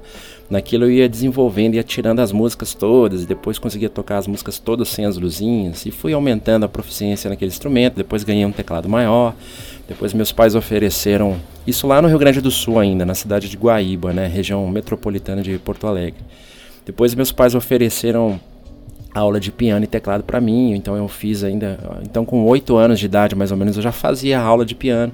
Naquilo 0.49 0.85
eu 0.85 0.91
ia 0.91 1.07
desenvolvendo, 1.07 1.75
ia 1.75 1.83
tirando 1.83 2.19
as 2.19 2.33
músicas 2.33 2.73
todas, 2.73 3.23
e 3.23 3.25
depois 3.25 3.57
conseguia 3.57 3.87
tocar 3.87 4.17
as 4.17 4.27
músicas 4.27 4.59
todas 4.59 4.89
sem 4.89 5.05
as 5.05 5.15
luzinhas, 5.15 5.85
e 5.85 5.91
fui 5.91 6.11
aumentando 6.11 6.65
a 6.65 6.67
proficiência 6.67 7.29
naquele 7.29 7.51
instrumento. 7.51 7.95
Depois 7.95 8.25
ganhei 8.25 8.45
um 8.45 8.51
teclado 8.51 8.89
maior. 8.89 9.33
Depois 9.87 10.13
meus 10.13 10.33
pais 10.33 10.53
ofereceram 10.53 11.37
isso 11.65 11.87
lá 11.87 12.01
no 12.01 12.09
Rio 12.09 12.19
Grande 12.19 12.41
do 12.41 12.51
Sul 12.51 12.77
ainda, 12.77 13.05
na 13.05 13.15
cidade 13.15 13.47
de 13.47 13.55
Guaíba, 13.55 14.11
né, 14.11 14.27
região 14.27 14.67
metropolitana 14.67 15.41
de 15.41 15.57
Porto 15.59 15.87
Alegre. 15.87 16.19
Depois 16.85 17.15
meus 17.15 17.31
pais 17.31 17.55
ofereceram 17.55 18.39
aula 19.13 19.39
de 19.39 19.51
piano 19.51 19.83
e 19.83 19.87
teclado 19.87 20.23
para 20.23 20.39
mim, 20.39 20.73
então 20.73 20.95
eu 20.95 21.07
fiz 21.07 21.43
ainda, 21.43 21.79
então 22.03 22.23
com 22.23 22.43
oito 22.45 22.75
anos 22.77 22.99
de 22.99 23.05
idade 23.05 23.35
mais 23.35 23.51
ou 23.51 23.57
menos 23.57 23.75
eu 23.75 23.81
já 23.81 23.91
fazia 23.91 24.39
aula 24.39 24.65
de 24.65 24.75
piano. 24.75 25.11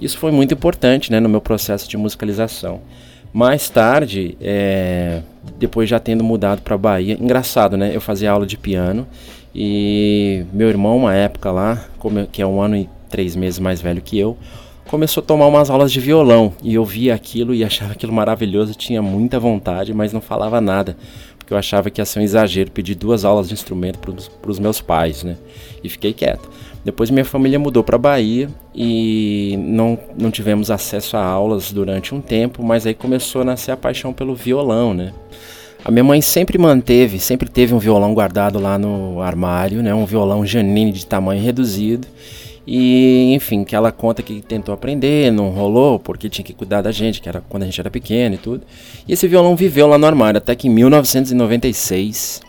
Isso 0.00 0.18
foi 0.18 0.32
muito 0.32 0.54
importante, 0.54 1.10
né, 1.10 1.20
no 1.20 1.28
meu 1.28 1.40
processo 1.40 1.88
de 1.88 1.96
musicalização. 1.96 2.80
Mais 3.32 3.68
tarde, 3.68 4.36
é, 4.40 5.20
depois 5.58 5.88
já 5.88 5.98
tendo 5.98 6.22
mudado 6.22 6.62
para 6.62 6.78
Bahia, 6.78 7.16
engraçado, 7.20 7.76
né? 7.76 7.90
Eu 7.92 8.00
fazia 8.00 8.30
aula 8.30 8.46
de 8.46 8.56
piano 8.56 9.06
e 9.52 10.44
meu 10.52 10.68
irmão, 10.68 10.96
uma 10.96 11.14
época 11.14 11.50
lá, 11.50 11.84
que 12.30 12.40
é 12.40 12.46
um 12.46 12.60
ano 12.60 12.76
e 12.76 12.88
três 13.08 13.34
meses 13.34 13.58
mais 13.58 13.80
velho 13.80 14.00
que 14.00 14.16
eu, 14.18 14.36
começou 14.86 15.22
a 15.22 15.26
tomar 15.26 15.46
umas 15.46 15.70
aulas 15.70 15.90
de 15.90 15.98
violão 15.98 16.52
e 16.62 16.74
eu 16.74 16.84
via 16.84 17.14
aquilo 17.14 17.54
e 17.54 17.64
achava 17.64 17.92
aquilo 17.92 18.12
maravilhoso, 18.12 18.74
tinha 18.74 19.02
muita 19.02 19.40
vontade, 19.40 19.92
mas 19.92 20.12
não 20.12 20.20
falava 20.20 20.60
nada, 20.60 20.96
porque 21.44 21.52
eu 21.52 21.58
achava 21.58 21.90
que 21.90 22.00
ia 22.00 22.06
ser 22.06 22.20
um 22.20 22.22
exagero 22.22 22.70
pedir 22.70 22.94
duas 22.94 23.22
aulas 23.22 23.48
de 23.48 23.52
instrumento 23.52 23.98
para 23.98 24.50
os 24.50 24.58
meus 24.58 24.80
pais, 24.80 25.22
né? 25.22 25.36
E 25.82 25.90
fiquei 25.90 26.14
quieto. 26.14 26.48
Depois 26.82 27.10
minha 27.10 27.24
família 27.24 27.58
mudou 27.58 27.84
para 27.84 27.98
Bahia 27.98 28.48
e 28.74 29.54
não, 29.58 29.98
não 30.18 30.30
tivemos 30.30 30.70
acesso 30.70 31.18
a 31.18 31.22
aulas 31.22 31.70
durante 31.70 32.14
um 32.14 32.20
tempo, 32.20 32.62
mas 32.62 32.86
aí 32.86 32.94
começou 32.94 33.42
a 33.42 33.44
nascer 33.44 33.72
a 33.72 33.76
paixão 33.76 34.10
pelo 34.10 34.34
violão, 34.34 34.94
né? 34.94 35.12
A 35.84 35.90
minha 35.90 36.02
mãe 36.02 36.22
sempre 36.22 36.56
manteve, 36.56 37.20
sempre 37.20 37.46
teve 37.46 37.74
um 37.74 37.78
violão 37.78 38.14
guardado 38.14 38.58
lá 38.58 38.78
no 38.78 39.20
armário, 39.20 39.82
né? 39.82 39.94
Um 39.94 40.06
violão 40.06 40.46
Janine 40.46 40.92
de 40.92 41.04
tamanho 41.04 41.42
reduzido. 41.42 42.08
E, 42.66 43.32
enfim, 43.34 43.62
que 43.62 43.76
ela 43.76 43.92
conta 43.92 44.22
que 44.22 44.40
tentou 44.40 44.74
aprender, 44.74 45.30
não 45.30 45.50
rolou, 45.50 45.98
porque 45.98 46.30
tinha 46.30 46.44
que 46.44 46.54
cuidar 46.54 46.80
da 46.80 46.90
gente, 46.90 47.20
que 47.20 47.28
era 47.28 47.42
quando 47.48 47.64
a 47.64 47.66
gente 47.66 47.78
era 47.78 47.90
pequeno 47.90 48.36
e 48.36 48.38
tudo. 48.38 48.62
E 49.06 49.12
esse 49.12 49.28
violão 49.28 49.54
viveu 49.54 49.86
lá 49.86 49.98
no 49.98 50.06
armário 50.06 50.38
até 50.38 50.54
que 50.54 50.66
em 50.66 50.70
1996 50.70 52.40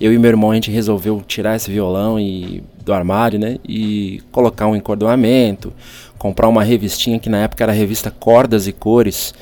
eu 0.00 0.12
e 0.12 0.18
meu 0.18 0.30
irmão 0.30 0.50
a 0.50 0.54
gente 0.54 0.70
resolveu 0.70 1.22
tirar 1.26 1.56
esse 1.56 1.70
violão 1.70 2.18
e 2.18 2.62
do 2.84 2.92
armário, 2.92 3.38
né? 3.38 3.58
E 3.66 4.20
colocar 4.30 4.66
um 4.66 4.76
encordoamento, 4.76 5.72
comprar 6.18 6.48
uma 6.48 6.62
revistinha 6.62 7.18
que 7.18 7.28
na 7.28 7.38
época 7.38 7.64
era 7.64 7.72
a 7.72 7.74
revista 7.74 8.10
Cordas 8.10 8.66
e 8.66 8.72
Cores, 8.72 9.32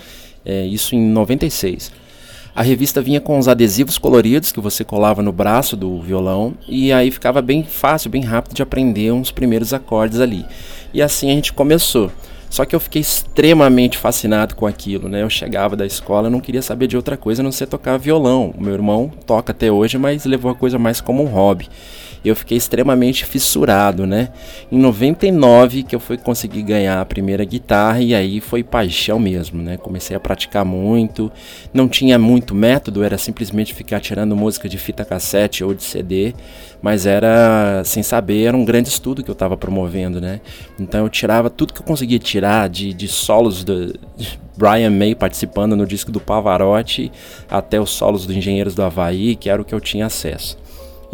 é, 0.45 0.65
isso 0.67 0.95
em 0.95 1.01
96. 1.01 1.93
A 2.54 2.62
revista 2.62 3.00
vinha 3.00 3.18
com 3.18 3.38
os 3.38 3.49
adesivos 3.49 3.97
coloridos 3.97 4.52
que 4.52 4.61
você 4.61 4.85
colava 4.85 5.23
no 5.23 5.32
braço 5.32 5.75
do 5.75 5.99
violão 6.00 6.52
e 6.68 6.92
aí 6.92 7.11
ficava 7.11 7.40
bem 7.40 7.64
fácil, 7.64 8.11
bem 8.11 8.23
rápido 8.23 8.54
de 8.54 8.62
aprender 8.62 9.11
uns 9.11 9.30
primeiros 9.30 9.73
acordes 9.73 10.21
ali. 10.21 10.44
E 10.92 11.00
assim 11.00 11.30
a 11.30 11.35
gente 11.35 11.52
começou. 11.52 12.12
Só 12.50 12.66
que 12.66 12.76
eu 12.76 12.80
fiquei 12.80 13.00
extremamente 13.00 13.97
fascinado 13.97 14.54
com 14.54 14.66
aquilo, 14.66 15.09
né? 15.09 15.23
Eu 15.23 15.30
chegava 15.30 15.75
da 15.75 15.87
escola, 15.87 16.28
não 16.28 16.40
queria 16.40 16.61
saber 16.61 16.87
de 16.87 16.97
outra 16.99 17.16
coisa 17.16 17.40
a 17.40 17.44
não 17.44 17.50
ser 17.50 17.66
tocar 17.66 17.97
violão. 17.97 18.52
O 18.54 18.62
meu 18.62 18.75
irmão 18.75 19.11
toca 19.26 19.52
até 19.52 19.73
hoje, 19.73 19.97
mas 19.97 20.26
levou 20.26 20.50
a 20.50 20.54
coisa 20.54 20.78
mais 20.78 21.00
como 21.00 21.23
um 21.23 21.28
hobby 21.28 21.71
eu 22.29 22.37
fiquei 22.37 22.57
extremamente 22.57 23.25
fissurado, 23.25 24.07
né? 24.07 24.29
Em 24.71 24.79
99 24.79 25.83
que 25.83 25.95
eu 25.95 26.00
fui 26.00 26.17
conseguir 26.17 26.62
ganhar 26.62 27.00
a 27.00 27.05
primeira 27.05 27.45
guitarra 27.45 28.00
e 28.00 28.14
aí 28.14 28.41
foi 28.41 28.62
paixão 28.62 29.19
mesmo, 29.19 29.62
né? 29.62 29.76
Comecei 29.76 30.17
a 30.17 30.21
praticar 30.21 30.64
muito, 30.64 31.31
não 31.75 31.88
tinha 31.88 32.19
muito 32.19 32.55
método, 32.55 33.02
era 33.02 33.19
simplesmente 33.19 33.75
ficar 33.75 34.00
tirando 34.00 34.37
música 34.37 34.69
de 34.69 34.79
fita 34.79 35.05
cassete 35.05 35.64
ou 35.64 35.75
de 35.75 35.83
CD, 35.83 36.35
mas 36.81 37.07
era 37.07 37.83
sem 37.85 38.02
saber, 38.02 38.45
era 38.45 38.57
um 38.57 38.64
grande 38.64 38.88
estudo 38.88 39.23
que 39.23 39.31
eu 39.31 39.35
estava 39.35 39.57
promovendo, 39.57 40.21
né? 40.21 40.41
Então 40.79 41.05
eu 41.05 41.09
tirava 41.09 41.50
tudo 41.50 41.73
que 41.73 41.81
eu 41.81 41.87
conseguia 41.87 42.19
tirar 42.19 42.69
de, 42.69 42.95
de 42.95 43.09
solos 43.09 43.64
do 43.64 43.99
Brian 44.57 44.91
May 44.91 45.14
participando 45.14 45.75
no 45.75 45.87
disco 45.87 46.12
do 46.12 46.21
Pavarotti 46.21 47.11
até 47.50 47.81
os 47.81 47.91
solos 47.91 48.26
do 48.26 48.33
Engenheiros 48.33 48.75
do 48.75 48.83
Havaí, 48.83 49.35
que 49.35 49.50
era 49.50 49.61
o 49.61 49.64
que 49.64 49.75
eu 49.75 49.81
tinha 49.81 50.07
acesso. 50.07 50.62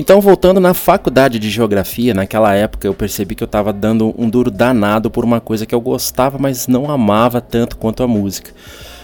Então, 0.01 0.21
voltando 0.21 0.61
na 0.61 0.75
faculdade 0.75 1.41
de 1.41 1.51
geografia, 1.51 2.15
naquela 2.15 2.55
época 2.55 2.87
eu 2.87 2.95
percebi 2.95 3.35
que 3.35 3.43
eu 3.43 3.47
estava 3.47 3.73
dando 3.73 4.15
um 4.17 4.31
duro 4.31 4.49
danado 4.49 5.11
por 5.11 5.25
uma 5.25 5.41
coisa 5.41 5.67
que 5.67 5.75
eu 5.75 5.81
gostava, 5.81 6.39
mas 6.39 6.69
não 6.69 6.89
amava 6.89 7.41
tanto 7.41 7.77
quanto 7.77 8.05
a 8.05 8.07
música. 8.07 8.53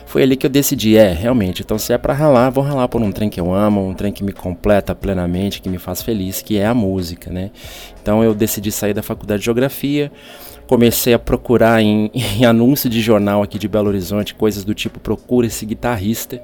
Foi 0.06 0.22
ali 0.22 0.36
que 0.36 0.46
eu 0.46 0.50
decidi, 0.50 0.96
é, 0.96 1.12
realmente, 1.12 1.62
então 1.62 1.76
se 1.76 1.92
é 1.92 1.98
para 1.98 2.14
ralar, 2.14 2.48
vou 2.50 2.62
ralar 2.62 2.86
por 2.86 3.02
um 3.02 3.10
trem 3.10 3.28
que 3.28 3.40
eu 3.40 3.52
amo, 3.52 3.84
um 3.84 3.92
trem 3.92 4.12
que 4.12 4.22
me 4.22 4.32
completa 4.32 4.94
plenamente, 4.94 5.60
que 5.60 5.68
me 5.68 5.78
faz 5.78 6.00
feliz, 6.00 6.40
que 6.40 6.56
é 6.58 6.66
a 6.66 6.72
música, 6.72 7.28
né? 7.28 7.50
Então 8.00 8.22
eu 8.22 8.32
decidi 8.32 8.70
sair 8.70 8.94
da 8.94 9.02
faculdade 9.02 9.40
de 9.40 9.46
geografia, 9.46 10.12
comecei 10.66 11.14
a 11.14 11.18
procurar 11.18 11.82
em, 11.82 12.10
em 12.14 12.44
anúncio 12.44 12.88
de 12.88 13.00
jornal 13.00 13.42
aqui 13.42 13.58
de 13.58 13.68
Belo 13.68 13.88
Horizonte 13.88 14.34
coisas 14.34 14.64
do 14.64 14.74
tipo 14.74 14.98
procura 15.00 15.46
esse 15.46 15.64
guitarrista. 15.66 16.40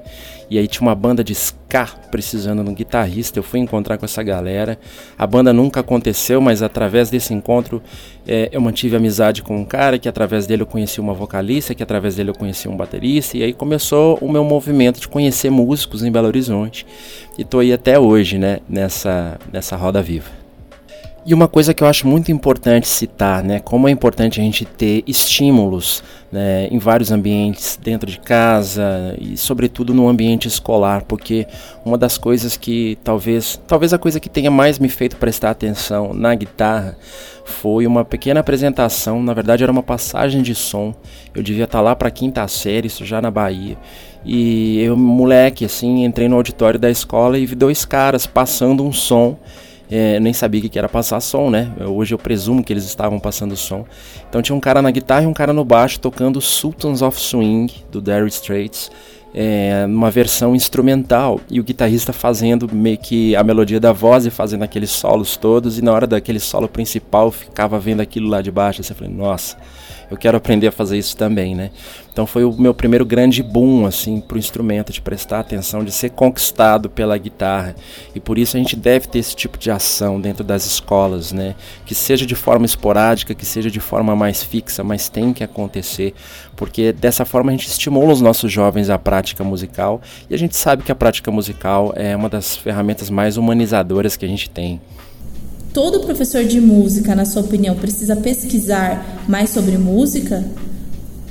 E 0.49 0.57
aí 0.57 0.67
tinha 0.67 0.81
uma 0.81 0.93
banda 0.93 1.23
de 1.23 1.31
ska 1.31 1.87
precisando 2.11 2.61
de 2.61 2.69
um 2.69 2.73
guitarrista. 2.73 3.39
Eu 3.39 3.43
fui 3.43 3.59
encontrar 3.59 3.97
com 3.97 4.03
essa 4.03 4.21
galera. 4.21 4.77
A 5.17 5.25
banda 5.25 5.53
nunca 5.53 5.79
aconteceu 5.79 6.41
mas 6.41 6.61
através 6.61 7.09
desse 7.09 7.33
encontro 7.33 7.81
é, 8.27 8.49
eu 8.51 8.59
mantive 8.59 8.95
amizade 8.95 9.41
com 9.41 9.55
um 9.55 9.63
cara 9.63 9.97
que 9.97 10.09
através 10.09 10.45
dele 10.45 10.63
eu 10.63 10.67
conheci 10.67 10.99
uma 10.99 11.13
vocalista 11.13 11.73
que 11.73 11.81
através 11.81 12.15
dele 12.15 12.31
eu 12.31 12.35
conheci 12.35 12.67
um 12.67 12.75
baterista. 12.75 13.37
E 13.37 13.43
aí 13.43 13.53
começou 13.53 14.17
o 14.21 14.29
meu 14.29 14.43
movimento 14.43 14.99
de 14.99 15.07
conhecer 15.07 15.49
músicos 15.49 16.03
em 16.03 16.11
Belo 16.11 16.27
Horizonte. 16.27 16.85
E 17.37 17.45
tô 17.45 17.59
aí 17.59 17.71
até 17.71 17.97
hoje 17.97 18.37
né 18.37 18.59
nessa 18.67 19.39
nessa 19.53 19.77
roda 19.77 20.01
viva 20.01 20.40
e 21.25 21.33
uma 21.33 21.47
coisa 21.47 21.73
que 21.73 21.83
eu 21.83 21.87
acho 21.87 22.07
muito 22.07 22.31
importante 22.31 22.87
citar, 22.87 23.43
né, 23.43 23.59
como 23.59 23.87
é 23.87 23.91
importante 23.91 24.39
a 24.39 24.43
gente 24.43 24.65
ter 24.65 25.03
estímulos 25.05 26.03
né, 26.31 26.67
em 26.71 26.79
vários 26.79 27.11
ambientes, 27.11 27.77
dentro 27.81 28.09
de 28.09 28.19
casa 28.19 29.15
e 29.19 29.37
sobretudo 29.37 29.93
no 29.93 30.07
ambiente 30.07 30.47
escolar, 30.47 31.03
porque 31.03 31.45
uma 31.85 31.97
das 31.97 32.17
coisas 32.17 32.57
que 32.57 32.97
talvez, 33.03 33.61
talvez 33.67 33.93
a 33.93 33.97
coisa 33.97 34.19
que 34.19 34.29
tenha 34.29 34.49
mais 34.49 34.79
me 34.79 34.89
feito 34.89 35.15
prestar 35.17 35.51
atenção 35.51 36.13
na 36.13 36.33
guitarra 36.33 36.97
foi 37.45 37.85
uma 37.85 38.05
pequena 38.05 38.39
apresentação, 38.39 39.21
na 39.21 39.33
verdade 39.33 39.63
era 39.63 39.71
uma 39.71 39.83
passagem 39.83 40.41
de 40.41 40.55
som. 40.55 40.93
Eu 41.35 41.43
devia 41.43 41.65
estar 41.65 41.81
lá 41.81 41.95
para 41.95 42.07
a 42.07 42.11
quinta 42.11 42.47
série, 42.47 42.87
isso 42.87 43.05
já 43.05 43.21
na 43.21 43.29
Bahia. 43.29 43.77
E 44.23 44.79
eu, 44.81 44.95
moleque, 44.95 45.65
assim, 45.65 46.05
entrei 46.05 46.29
no 46.29 46.35
auditório 46.35 46.79
da 46.79 46.89
escola 46.89 47.37
e 47.37 47.45
vi 47.45 47.55
dois 47.55 47.83
caras 47.83 48.25
passando 48.27 48.85
um 48.85 48.93
som 48.93 49.37
é, 49.91 50.21
nem 50.21 50.31
sabia 50.31 50.61
que 50.61 50.79
era 50.79 50.87
passar 50.87 51.19
som, 51.19 51.49
né? 51.49 51.69
Hoje 51.85 52.13
eu 52.13 52.17
presumo 52.17 52.63
que 52.63 52.71
eles 52.71 52.85
estavam 52.85 53.19
passando 53.19 53.57
som. 53.57 53.85
Então 54.29 54.41
tinha 54.41 54.55
um 54.55 54.59
cara 54.59 54.81
na 54.81 54.89
guitarra 54.89 55.23
e 55.23 55.27
um 55.27 55.33
cara 55.33 55.51
no 55.51 55.65
baixo 55.65 55.99
tocando 55.99 56.39
Sultans 56.39 57.01
of 57.01 57.19
Swing 57.19 57.69
do 57.91 58.01
Dire 58.01 58.25
Straits. 58.27 58.89
É, 59.33 59.87
numa 59.87 60.11
versão 60.11 60.53
instrumental 60.53 61.39
e 61.49 61.57
o 61.57 61.63
guitarrista 61.63 62.11
fazendo 62.11 62.69
meio 62.69 62.97
que 62.97 63.33
a 63.33 63.41
melodia 63.41 63.79
da 63.79 63.93
voz 63.93 64.25
e 64.25 64.29
fazendo 64.29 64.63
aqueles 64.63 64.89
solos 64.89 65.37
todos 65.37 65.79
e 65.79 65.81
na 65.81 65.93
hora 65.93 66.05
daquele 66.05 66.37
solo 66.37 66.67
principal 66.67 67.31
ficava 67.31 67.79
vendo 67.79 68.01
aquilo 68.01 68.27
lá 68.27 68.41
de 68.41 68.51
baixo, 68.51 68.83
você 68.83 68.93
falei, 68.93 69.13
nossa, 69.13 69.55
eu 70.11 70.17
quero 70.17 70.37
aprender 70.37 70.67
a 70.67 70.71
fazer 70.71 70.97
isso 70.97 71.15
também, 71.15 71.55
né? 71.55 71.71
Então 72.11 72.27
foi 72.27 72.43
o 72.43 72.51
meu 72.51 72.73
primeiro 72.73 73.05
grande 73.05 73.41
boom 73.41 73.85
assim 73.85 74.19
para 74.19 74.35
o 74.35 74.39
instrumento, 74.39 74.91
de 74.91 75.01
prestar 75.01 75.39
atenção, 75.39 75.83
de 75.83 75.91
ser 75.91 76.09
conquistado 76.09 76.89
pela 76.89 77.17
guitarra. 77.17 77.73
E 78.13 78.19
por 78.19 78.37
isso 78.37 78.57
a 78.57 78.59
gente 78.59 78.75
deve 78.75 79.07
ter 79.07 79.19
esse 79.19 79.33
tipo 79.33 79.57
de 79.57 79.71
ação 79.71 80.19
dentro 80.19 80.43
das 80.43 80.65
escolas, 80.65 81.31
né? 81.31 81.55
Que 81.85 81.95
seja 81.95 82.25
de 82.25 82.35
forma 82.35 82.65
esporádica, 82.65 83.33
que 83.33 83.45
seja 83.45 83.71
de 83.71 83.79
forma 83.79 84.15
mais 84.15 84.43
fixa, 84.43 84.83
mas 84.83 85.07
tem 85.07 85.31
que 85.31 85.43
acontecer, 85.43 86.13
porque 86.57 86.91
dessa 86.91 87.23
forma 87.23 87.49
a 87.49 87.55
gente 87.55 87.67
estimula 87.67 88.11
os 88.11 88.21
nossos 88.21 88.51
jovens 88.51 88.89
à 88.89 88.99
prática 88.99 89.43
musical 89.43 90.01
e 90.29 90.35
a 90.35 90.37
gente 90.37 90.55
sabe 90.57 90.83
que 90.83 90.91
a 90.91 90.95
prática 90.95 91.31
musical 91.31 91.93
é 91.95 92.13
uma 92.15 92.27
das 92.27 92.57
ferramentas 92.57 93.09
mais 93.09 93.37
humanizadoras 93.37 94.17
que 94.17 94.25
a 94.25 94.27
gente 94.27 94.49
tem. 94.49 94.81
Todo 95.73 96.01
professor 96.01 96.43
de 96.43 96.59
música, 96.59 97.15
na 97.15 97.23
sua 97.23 97.43
opinião, 97.43 97.75
precisa 97.75 98.13
pesquisar 98.17 99.23
mais 99.25 99.51
sobre 99.51 99.77
música? 99.77 100.43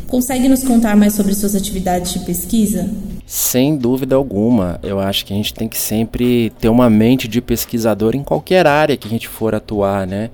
Consegue 0.08 0.48
nos 0.48 0.64
contar 0.64 0.96
mais 0.96 1.12
sobre 1.12 1.34
suas 1.34 1.54
atividades 1.54 2.14
de 2.14 2.20
pesquisa? 2.20 2.88
Sem 3.26 3.76
dúvida 3.76 4.16
alguma. 4.16 4.80
Eu 4.82 4.98
acho 4.98 5.26
que 5.26 5.34
a 5.34 5.36
gente 5.36 5.52
tem 5.52 5.68
que 5.68 5.76
sempre 5.76 6.50
ter 6.58 6.70
uma 6.70 6.88
mente 6.88 7.28
de 7.28 7.42
pesquisador 7.42 8.16
em 8.16 8.24
qualquer 8.24 8.66
área 8.66 8.96
que 8.96 9.06
a 9.06 9.10
gente 9.10 9.28
for 9.28 9.54
atuar, 9.54 10.06
né? 10.06 10.30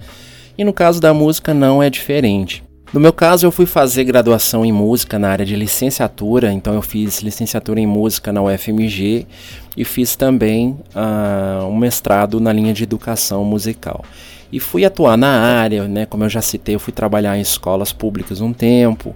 E 0.57 0.63
no 0.63 0.73
caso 0.73 1.01
da 1.01 1.13
música 1.13 1.53
não 1.53 1.83
é 1.83 1.91
diferente. 1.91 2.63
No 2.97 3.00
meu 3.00 3.12
caso, 3.12 3.45
eu 3.47 3.53
fui 3.53 3.67
fazer 3.67 4.05
graduação 4.05 4.65
em 4.65 4.73
música 4.73 5.19
na 5.19 5.29
área 5.29 5.45
de 5.45 5.55
licenciatura, 5.55 6.50
então 6.50 6.73
eu 6.73 6.81
fiz 6.81 7.21
licenciatura 7.21 7.79
em 7.79 7.87
música 7.87 8.33
na 8.33 8.41
UFMG 8.43 9.26
e 9.76 9.85
fiz 9.85 10.17
também 10.17 10.79
uh, 10.95 11.67
um 11.67 11.76
mestrado 11.76 12.41
na 12.41 12.50
linha 12.55 12.73
de 12.73 12.85
educação 12.85 13.45
musical. 13.45 14.03
E 14.50 14.59
fui 14.59 14.83
atuar 14.83 15.19
na 15.19 15.29
área, 15.29 15.87
né, 15.87 16.07
como 16.07 16.25
eu 16.25 16.31
já 16.31 16.41
citei, 16.41 16.75
eu 16.75 16.81
fui 16.81 16.91
trabalhar 16.91 17.37
em 17.37 17.43
escolas 17.43 17.93
públicas 17.93 18.41
um 18.41 18.55
tempo, 18.55 19.15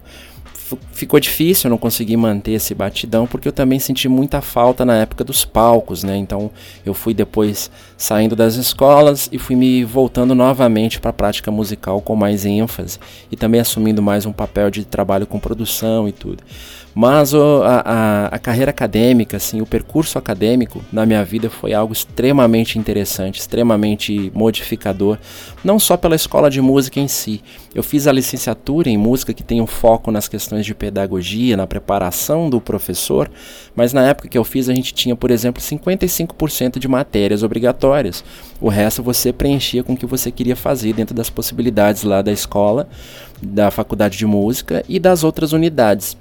ficou 0.93 1.19
difícil, 1.21 1.69
eu 1.69 1.71
não 1.71 1.79
consegui 1.79 2.17
manter 2.17 2.53
esse 2.53 2.75
batidão, 2.75 3.27
porque 3.27 3.49
eu 3.49 3.53
também 3.53 3.79
senti 3.79 4.09
muita 4.09 4.41
falta 4.41 4.85
na 4.85 4.97
época 4.97 5.25
dos 5.25 5.45
palcos, 5.45 6.03
né? 6.03 6.17
Então 6.17 6.51
eu 6.85 6.95
fui 6.95 7.15
depois 7.15 7.71
saindo 7.97 8.35
das 8.37 8.55
escolas 8.55 9.29
e 9.33 9.39
fui 9.39 9.57
me 9.57 9.85
voltando 9.85 10.35
novamente 10.35 11.01
para 11.01 11.11
a 11.11 11.15
prática 11.15 11.51
musical 11.51 12.01
com 12.01 12.17
mais 12.17 12.45
ênfase 12.45 12.99
e 13.31 13.37
também 13.37 13.61
assumindo 13.61 14.03
mais 14.03 14.27
um 14.27 14.33
papel 14.33 14.71
de 14.71 14.85
trabalho 14.85 15.27
com 15.27 15.39
produção 15.39 16.09
e 16.09 16.13
tudo. 16.13 16.43
Mas 16.95 17.33
o, 17.33 17.63
a, 17.63 17.83
a, 17.85 18.27
a, 18.27 18.39
carreira 18.39 18.71
acadêmica, 18.71 19.37
assim, 19.37 19.61
o 19.61 19.67
percurso 19.67 20.19
acadêmico 20.19 20.85
na 20.93 21.07
minha 21.07 21.25
vida 21.25 21.49
foi 21.49 21.73
algo 21.73 21.93
extremamente 21.93 22.79
interessante, 22.79 23.39
extremamente 23.39 24.31
modificador, 24.35 25.17
não 25.63 25.79
só 25.79 25.97
pela 25.97 26.17
escola 26.17 26.51
de 26.51 26.61
música 26.61 26.99
em 26.99 27.07
si. 27.07 27.43
Eu 27.73 27.85
fiz 27.85 28.09
a 28.09 28.13
licenciatura 28.13 28.89
em 28.89 28.97
música 28.97 29.33
que 29.33 29.45
tem 29.45 29.61
um 29.61 29.69
foco 29.69 30.11
nas 30.11 30.27
questões 30.27 30.67
de 30.67 30.75
pedagogia, 30.75 31.57
na 31.57 31.67
preparação 31.67 32.51
do 32.51 32.61
professor, 32.61 33.31
mas 33.75 33.93
na 33.93 34.09
época 34.09 34.29
que 34.29 34.37
eu 34.37 34.43
fiz 34.43 34.69
a 34.69 34.75
gente 34.75 34.93
tinha, 34.93 35.15
por 35.15 35.31
exemplo, 35.31 35.63
55% 35.63 36.81
de 36.81 36.89
matérias 36.89 37.45
obrigatórias. 37.45 38.25
O 38.61 38.69
resto 38.69 39.01
você 39.01 39.33
preenchia 39.33 39.85
com 39.85 39.93
o 39.93 39.97
que 39.97 40.07
você 40.07 40.33
queria 40.33 40.57
fazer 40.57 40.93
dentro 40.93 41.15
das 41.15 41.31
possibilidades 41.31 42.03
lá 42.03 42.21
da 42.21 42.33
escola, 42.33 42.89
da 43.41 43.71
faculdade 43.71 44.19
de 44.19 44.27
música 44.27 44.85
e 44.89 44.99
das 44.99 45.23
outras 45.23 45.53
unidades. 45.53 46.17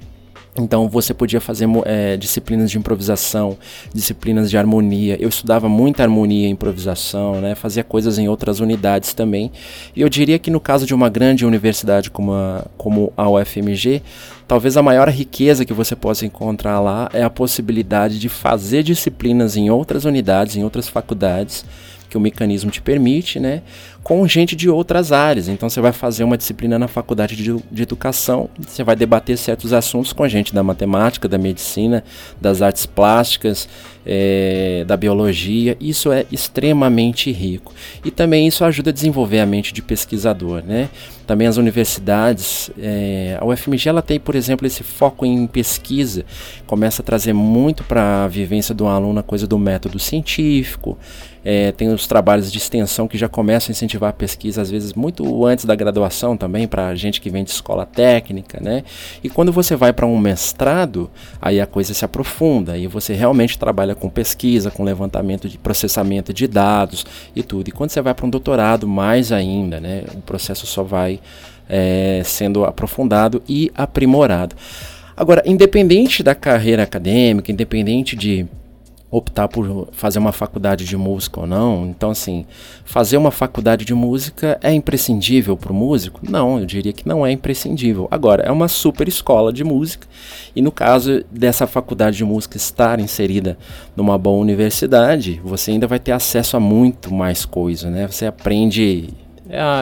Então 0.58 0.90
você 0.90 1.14
podia 1.14 1.40
fazer 1.40 1.68
é, 1.86 2.18
disciplinas 2.18 2.72
de 2.72 2.78
improvisação, 2.78 3.58
disciplinas 3.94 4.50
de 4.50 4.58
harmonia. 4.58 5.18
Eu 5.20 5.30
estudava 5.30 5.70
muita 5.70 6.04
harmonia 6.04 6.48
e 6.48 6.52
improvisação, 6.52 7.40
né? 7.40 7.56
fazia 7.56 7.84
coisas 7.84 8.18
em 8.18 8.28
outras 8.28 8.60
unidades 8.60 9.14
também. 9.14 9.52
E 9.96 10.02
eu 10.02 10.10
diria 10.10 10.40
que 10.40 10.52
no 10.52 10.60
caso 10.60 10.86
de 10.86 10.94
uma 10.94 11.10
grande 11.10 11.46
universidade 11.46 12.10
como 12.10 12.34
a, 12.34 12.66
como 12.78 13.14
a 13.16 13.30
UFMG, 13.30 14.02
talvez 14.48 14.76
a 14.76 14.82
maior 14.82 15.08
riqueza 15.10 15.64
que 15.64 15.74
você 15.74 15.96
possa 15.96 16.26
encontrar 16.26 16.80
lá 16.80 17.10
é 17.14 17.24
a 17.24 17.30
possibilidade 17.30 18.20
de 18.20 18.28
fazer 18.28 18.84
disciplinas 18.84 19.56
em 19.56 19.70
outras 19.70 20.04
unidades, 20.04 20.56
em 20.56 20.64
outras 20.64 20.90
faculdades 20.90 21.64
que 22.10 22.18
o 22.18 22.20
mecanismo 22.20 22.72
te 22.72 22.82
permite, 22.82 23.40
né, 23.40 23.62
com 24.04 24.28
gente 24.28 24.56
de 24.56 24.70
outras 24.70 25.12
áreas. 25.12 25.48
Então 25.48 25.70
você 25.70 25.80
vai 25.80 25.92
fazer 25.92 26.24
uma 26.24 26.38
disciplina 26.38 26.80
na 26.80 26.88
faculdade 26.88 27.36
de, 27.36 27.56
de 27.72 27.84
educação, 27.84 28.50
você 28.58 28.84
vai 28.84 28.96
debater 28.96 29.38
certos 29.38 29.72
assuntos 29.72 30.12
com 30.12 30.28
gente 30.28 30.54
da 30.54 30.64
matemática, 30.64 31.28
da 31.28 31.38
medicina, 31.38 32.04
das 32.42 32.62
artes 32.62 32.86
plásticas, 32.86 33.70
é, 34.06 34.84
da 34.88 34.98
biologia. 34.98 35.78
Isso 35.80 36.12
é 36.12 36.26
extremamente 36.32 37.32
rico. 37.32 37.74
E 38.04 38.10
também 38.10 38.48
isso 38.48 38.66
ajuda 38.66 38.90
a 38.90 38.94
desenvolver 38.94 39.40
a 39.40 39.46
mente 39.46 39.72
de 39.72 39.82
pesquisador, 39.82 40.64
né? 40.66 40.90
Também 41.28 41.48
as 41.48 41.58
universidades, 41.58 42.72
é, 42.80 43.38
a 43.40 43.46
UFMG 43.46 43.88
ela 43.88 44.02
tem, 44.02 44.20
por 44.20 44.34
exemplo, 44.34 44.66
esse 44.66 44.82
foco 44.82 45.28
em 45.28 45.46
pesquisa, 45.46 46.26
começa 46.66 47.04
a 47.04 47.06
trazer 47.06 47.34
muito 47.34 47.84
para 47.84 48.24
a 48.24 48.28
vivência 48.28 48.74
do 48.74 48.88
aluno 48.88 49.20
a 49.20 49.24
coisa 49.24 49.46
do 49.46 49.60
método 49.60 50.00
científico, 50.00 50.98
é, 51.52 51.72
tem 51.72 51.92
os 51.92 52.06
trabalhos 52.06 52.52
de 52.52 52.60
extensão 52.60 53.08
que 53.08 53.18
já 53.18 53.28
começam 53.28 53.72
a 53.72 53.74
incentivar 53.74 54.12
a 54.12 54.14
pesquisa, 54.14 54.62
às 54.62 54.70
vezes 54.70 54.94
muito 54.94 55.44
antes 55.48 55.66
da 55.66 55.74
graduação 55.74 56.38
também, 56.38 56.68
para 56.68 56.94
gente 56.94 57.20
que 57.20 57.28
vem 57.28 57.44
de 57.44 57.50
escola 57.50 57.88
técnica, 57.88 58.60
né? 58.62 58.84
E 59.24 59.30
quando 59.32 59.52
você 59.52 59.76
vai 59.76 59.92
para 59.92 60.06
um 60.06 60.16
mestrado, 60.16 61.10
aí 61.42 61.60
a 61.60 61.66
coisa 61.66 61.92
se 61.92 62.06
aprofunda, 62.06 62.78
e 62.78 62.86
você 62.86 63.16
realmente 63.16 63.58
trabalha 63.58 63.96
com 63.96 64.08
pesquisa, 64.12 64.70
com 64.70 64.84
levantamento 64.84 65.50
de 65.50 65.58
processamento 65.58 66.32
de 66.32 66.46
dados 66.46 67.04
e 67.36 67.42
tudo. 67.42 67.70
E 67.70 67.72
quando 67.72 67.90
você 67.90 68.00
vai 68.00 68.14
para 68.14 68.28
um 68.28 68.30
doutorado, 68.30 68.88
mais 68.88 69.32
ainda, 69.32 69.80
né? 69.80 70.04
O 70.14 70.22
processo 70.22 70.68
só 70.68 70.84
vai 70.84 71.20
é, 71.68 72.22
sendo 72.24 72.64
aprofundado 72.64 73.42
e 73.50 73.72
aprimorado. 73.74 74.56
Agora, 75.18 75.42
independente 75.48 76.22
da 76.22 76.36
carreira 76.36 76.84
acadêmica, 76.84 77.52
independente 77.52 78.16
de 78.16 78.46
optar 79.12 79.48
por 79.48 79.88
fazer 79.92 80.20
uma 80.20 80.32
faculdade 80.32 80.86
de 80.86 80.96
música 80.96 81.40
ou 81.40 81.48
não. 81.48 81.88
Então, 81.88 82.12
assim, 82.12 82.46
fazer 82.86 83.18
uma 83.18 83.32
faculdade 83.32 83.84
de 83.84 83.94
música 83.94 84.60
é 84.62 84.72
imprescindível 84.72 85.58
para 85.58 85.72
o 85.72 85.76
músico? 85.76 86.22
Não, 86.30 86.60
eu 86.60 86.66
diria 86.66 86.94
que 86.94 87.08
não 87.08 87.26
é 87.26 87.32
imprescindível. 87.32 88.08
Agora, 88.12 88.44
é 88.44 88.52
uma 88.52 88.68
super 88.68 89.08
escola 89.08 89.52
de 89.52 89.64
música 89.64 90.08
e 90.56 90.62
no 90.62 90.72
caso 90.72 91.24
dessa 91.32 91.66
faculdade 91.66 92.18
de 92.18 92.24
música 92.24 92.58
estar 92.58 93.00
inserida 93.00 93.58
numa 93.96 94.18
boa 94.18 94.40
universidade, 94.40 95.42
você 95.44 95.72
ainda 95.72 95.88
vai 95.88 96.00
ter 96.00 96.12
acesso 96.12 96.56
a 96.56 96.60
muito 96.60 97.14
mais 97.14 97.46
coisa, 97.46 97.90
né? 97.90 98.08
Você 98.08 98.26
aprende 98.26 99.10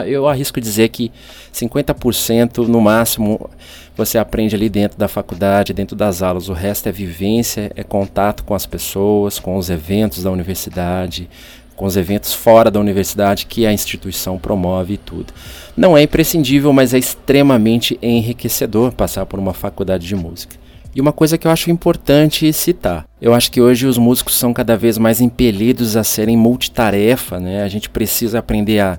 eu 0.06 0.26
arrisco 0.28 0.60
dizer 0.60 0.88
que 0.88 1.12
50% 1.52 2.66
no 2.66 2.80
máximo 2.80 3.50
você 3.96 4.16
aprende 4.16 4.54
ali 4.54 4.68
dentro 4.68 4.96
da 4.96 5.08
faculdade, 5.08 5.74
dentro 5.74 5.96
das 5.96 6.22
aulas. 6.22 6.48
O 6.48 6.52
resto 6.52 6.88
é 6.88 6.92
vivência, 6.92 7.70
é 7.74 7.82
contato 7.82 8.44
com 8.44 8.54
as 8.54 8.64
pessoas, 8.64 9.38
com 9.38 9.56
os 9.56 9.68
eventos 9.68 10.22
da 10.22 10.30
universidade, 10.30 11.28
com 11.74 11.84
os 11.84 11.96
eventos 11.96 12.32
fora 12.32 12.70
da 12.70 12.80
universidade 12.80 13.46
que 13.46 13.66
a 13.66 13.72
instituição 13.72 14.38
promove 14.38 14.94
e 14.94 14.98
tudo. 14.98 15.32
Não 15.76 15.96
é 15.96 16.02
imprescindível, 16.02 16.72
mas 16.72 16.94
é 16.94 16.98
extremamente 16.98 17.98
enriquecedor 18.02 18.92
passar 18.92 19.26
por 19.26 19.38
uma 19.38 19.52
faculdade 19.52 20.06
de 20.06 20.16
música. 20.16 20.56
E 20.94 21.00
uma 21.00 21.12
coisa 21.12 21.38
que 21.38 21.46
eu 21.46 21.50
acho 21.50 21.70
importante 21.70 22.52
citar. 22.52 23.06
Eu 23.20 23.34
acho 23.34 23.52
que 23.52 23.60
hoje 23.60 23.86
os 23.86 23.98
músicos 23.98 24.34
são 24.36 24.52
cada 24.52 24.76
vez 24.76 24.98
mais 24.98 25.20
impelidos 25.20 25.96
a 25.96 26.02
serem 26.02 26.36
multitarefa, 26.36 27.38
né? 27.38 27.62
A 27.62 27.68
gente 27.68 27.88
precisa 27.90 28.38
aprender 28.40 28.80
a 28.80 28.98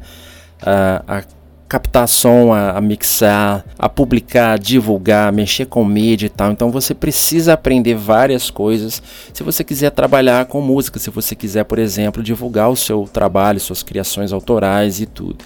a, 0.61 1.03
a 1.07 1.23
captar 1.69 2.07
som, 2.07 2.51
a, 2.51 2.71
a, 2.71 2.81
mixar, 2.81 3.63
a 3.77 3.87
publicar, 3.87 4.53
a 4.53 4.57
divulgar, 4.57 5.31
mexer 5.31 5.67
com 5.67 5.85
mídia 5.85 6.25
e 6.25 6.29
tal. 6.29 6.51
Então 6.51 6.71
você 6.71 6.95
precisa 6.95 7.53
aprender 7.53 7.93
várias 7.93 8.49
coisas 8.49 9.01
se 9.31 9.43
você 9.43 9.63
quiser 9.63 9.91
trabalhar 9.91 10.45
com 10.45 10.59
música, 10.61 10.97
se 10.97 11.11
você 11.11 11.35
quiser, 11.35 11.63
por 11.65 11.77
exemplo, 11.77 12.23
divulgar 12.23 12.71
o 12.71 12.75
seu 12.75 13.07
trabalho, 13.11 13.59
suas 13.59 13.83
criações 13.83 14.33
autorais 14.33 14.99
e 14.99 15.05
tudo. 15.05 15.45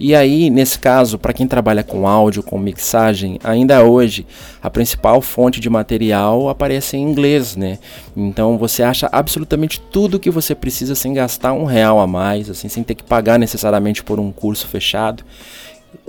E 0.00 0.14
aí, 0.14 0.48
nesse 0.48 0.78
caso, 0.78 1.18
para 1.18 1.34
quem 1.34 1.46
trabalha 1.46 1.84
com 1.84 2.08
áudio, 2.08 2.42
com 2.42 2.58
mixagem, 2.58 3.38
ainda 3.44 3.84
hoje 3.84 4.26
a 4.62 4.70
principal 4.70 5.20
fonte 5.20 5.60
de 5.60 5.68
material 5.68 6.48
aparece 6.48 6.96
em 6.96 7.02
inglês, 7.02 7.54
né? 7.54 7.78
Então 8.16 8.56
você 8.56 8.82
acha 8.82 9.10
absolutamente 9.12 9.78
tudo 9.78 10.18
que 10.18 10.30
você 10.30 10.54
precisa 10.54 10.94
sem 10.94 11.12
gastar 11.12 11.52
um 11.52 11.64
real 11.64 12.00
a 12.00 12.06
mais, 12.06 12.48
assim, 12.48 12.66
sem 12.66 12.82
ter 12.82 12.94
que 12.94 13.04
pagar 13.04 13.38
necessariamente 13.38 14.02
por 14.02 14.18
um 14.18 14.32
curso 14.32 14.66
fechado 14.66 15.22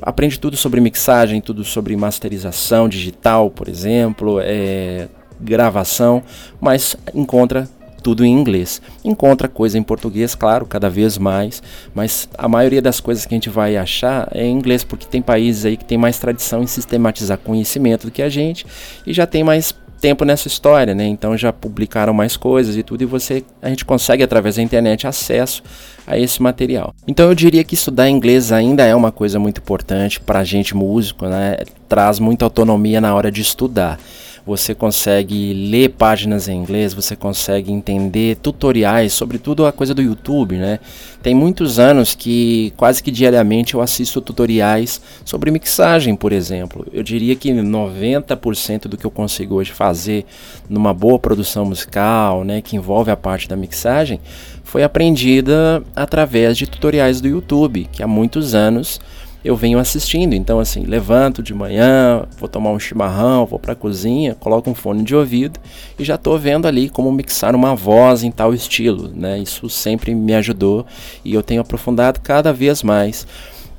aprende 0.01 0.39
tudo 0.39 0.55
sobre 0.55 0.79
mixagem, 0.79 1.41
tudo 1.41 1.63
sobre 1.63 1.95
masterização 1.95 2.87
digital, 2.87 3.49
por 3.49 3.67
exemplo, 3.67 4.39
é, 4.39 5.07
gravação, 5.39 6.21
mas 6.59 6.95
encontra 7.13 7.67
tudo 8.01 8.25
em 8.25 8.31
inglês. 8.31 8.81
Encontra 9.03 9.47
coisa 9.47 9.77
em 9.77 9.83
português, 9.83 10.35
claro, 10.35 10.65
cada 10.65 10.89
vez 10.89 11.17
mais, 11.17 11.61
mas 11.93 12.27
a 12.37 12.47
maioria 12.47 12.81
das 12.81 12.99
coisas 12.99 13.25
que 13.25 13.33
a 13.33 13.37
gente 13.37 13.49
vai 13.49 13.77
achar 13.77 14.27
é 14.31 14.45
em 14.45 14.51
inglês, 14.51 14.83
porque 14.83 15.05
tem 15.05 15.21
países 15.21 15.65
aí 15.65 15.77
que 15.77 15.85
tem 15.85 15.97
mais 15.97 16.19
tradição 16.19 16.63
em 16.63 16.67
sistematizar 16.67 17.37
conhecimento 17.37 18.07
do 18.07 18.11
que 18.11 18.21
a 18.21 18.29
gente 18.29 18.65
e 19.05 19.13
já 19.13 19.25
tem 19.25 19.43
mais 19.43 19.73
tempo 20.01 20.25
nessa 20.25 20.47
história, 20.47 20.95
né? 20.95 21.05
Então 21.05 21.37
já 21.37 21.53
publicaram 21.53 22.11
mais 22.11 22.35
coisas 22.35 22.75
e 22.75 22.81
tudo 22.81 23.03
e 23.03 23.05
você 23.05 23.43
a 23.61 23.69
gente 23.69 23.85
consegue 23.85 24.23
através 24.23 24.55
da 24.55 24.63
internet 24.63 25.05
acesso 25.05 25.61
a 26.07 26.17
esse 26.17 26.41
material. 26.41 26.93
Então 27.07 27.29
eu 27.29 27.35
diria 27.35 27.63
que 27.63 27.75
estudar 27.75 28.09
inglês 28.09 28.51
ainda 28.51 28.83
é 28.83 28.95
uma 28.95 29.11
coisa 29.11 29.37
muito 29.37 29.59
importante 29.59 30.19
para 30.19 30.39
a 30.39 30.43
gente 30.43 30.75
músico, 30.75 31.27
né? 31.27 31.57
Traz 31.87 32.19
muita 32.19 32.43
autonomia 32.45 32.99
na 32.99 33.13
hora 33.13 33.31
de 33.31 33.41
estudar 33.41 33.99
você 34.45 34.73
consegue 34.73 35.53
ler 35.53 35.89
páginas 35.89 36.47
em 36.47 36.57
inglês, 36.57 36.93
você 36.93 37.15
consegue 37.15 37.71
entender 37.71 38.37
tutoriais, 38.37 39.13
sobretudo 39.13 39.65
a 39.65 39.71
coisa 39.71 39.93
do 39.93 40.01
YouTube, 40.01 40.55
né? 40.55 40.79
Tem 41.21 41.35
muitos 41.35 41.77
anos 41.77 42.15
que 42.15 42.73
quase 42.75 43.03
que 43.03 43.11
diariamente 43.11 43.75
eu 43.75 43.81
assisto 43.81 44.19
tutoriais 44.19 44.99
sobre 45.23 45.51
mixagem, 45.51 46.15
por 46.15 46.31
exemplo. 46.31 46.85
Eu 46.91 47.03
diria 47.03 47.35
que 47.35 47.51
90% 47.51 48.87
do 48.87 48.97
que 48.97 49.05
eu 49.05 49.11
consigo 49.11 49.55
hoje 49.55 49.71
fazer 49.71 50.25
numa 50.67 50.93
boa 50.93 51.19
produção 51.19 51.65
musical, 51.65 52.43
né, 52.43 52.61
que 52.61 52.75
envolve 52.75 53.11
a 53.11 53.17
parte 53.17 53.47
da 53.47 53.55
mixagem, 53.55 54.19
foi 54.63 54.83
aprendida 54.83 55.83
através 55.95 56.57
de 56.57 56.65
tutoriais 56.65 57.21
do 57.21 57.27
YouTube, 57.27 57.87
que 57.91 58.01
há 58.01 58.07
muitos 58.07 58.55
anos 58.55 58.99
eu 59.43 59.55
venho 59.55 59.79
assistindo. 59.79 60.33
Então, 60.33 60.59
assim, 60.59 60.83
levanto 60.83 61.41
de 61.41 61.53
manhã, 61.53 62.23
vou 62.37 62.47
tomar 62.47 62.71
um 62.71 62.79
chimarrão, 62.79 63.45
vou 63.45 63.59
para 63.59 63.73
a 63.73 63.75
cozinha, 63.75 64.35
coloco 64.35 64.69
um 64.69 64.75
fone 64.75 65.03
de 65.03 65.15
ouvido 65.15 65.59
e 65.97 66.03
já 66.03 66.15
estou 66.15 66.37
vendo 66.37 66.67
ali 66.67 66.89
como 66.89 67.11
mixar 67.11 67.55
uma 67.55 67.75
voz 67.75 68.23
em 68.23 68.31
tal 68.31 68.53
estilo, 68.53 69.11
né? 69.15 69.39
Isso 69.39 69.69
sempre 69.69 70.13
me 70.13 70.33
ajudou 70.35 70.85
e 71.25 71.33
eu 71.33 71.43
tenho 71.43 71.61
aprofundado 71.61 72.19
cada 72.21 72.53
vez 72.53 72.83
mais. 72.83 73.25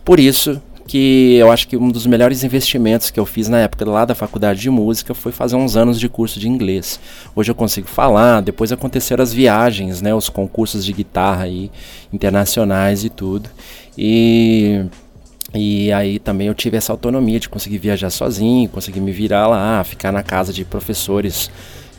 Por 0.05 0.19
isso 0.19 0.61
que 0.87 1.37
eu 1.37 1.51
acho 1.51 1.69
que 1.69 1.77
um 1.77 1.91
dos 1.91 2.07
melhores 2.07 2.43
investimentos 2.43 3.11
que 3.11 3.19
eu 3.19 3.25
fiz 3.25 3.49
na 3.49 3.61
época 3.61 3.89
lá 3.89 4.05
da 4.05 4.15
faculdade 4.15 4.61
de 4.61 4.69
música 4.69 5.15
foi 5.15 5.33
fazer 5.33 5.57
uns 5.57 5.77
anos 5.77 5.99
de 5.99 6.09
curso 6.09 6.41
de 6.41 6.49
inglês. 6.49 6.99
Hoje 7.35 7.51
eu 7.51 7.55
consigo 7.55 7.87
falar, 7.87 8.41
depois 8.43 8.73
aconteceram 8.73 9.23
as 9.23 9.33
viagens, 9.33 10.03
né, 10.03 10.15
os 10.15 10.29
concursos 10.29 10.85
de 10.85 10.93
guitarra 10.93 11.45
aí, 11.45 11.71
internacionais 12.13 13.05
e 13.05 13.09
tudo. 13.09 13.49
E 13.97 14.85
e 15.55 15.93
aí 15.93 16.19
também 16.19 16.49
eu 16.49 16.55
tive 16.55 16.77
essa 16.77 16.93
autonomia 16.93 17.39
de 17.39 17.49
conseguir 17.49 17.79
viajar 17.79 18.11
sozinho, 18.11 18.69
conseguir 18.69 19.01
me 19.01 19.13
virar 19.13 19.47
lá, 19.47 19.85
ficar 19.85 20.11
na 20.11 20.23
casa 20.23 20.53
de 20.53 20.65
professores, 20.65 21.51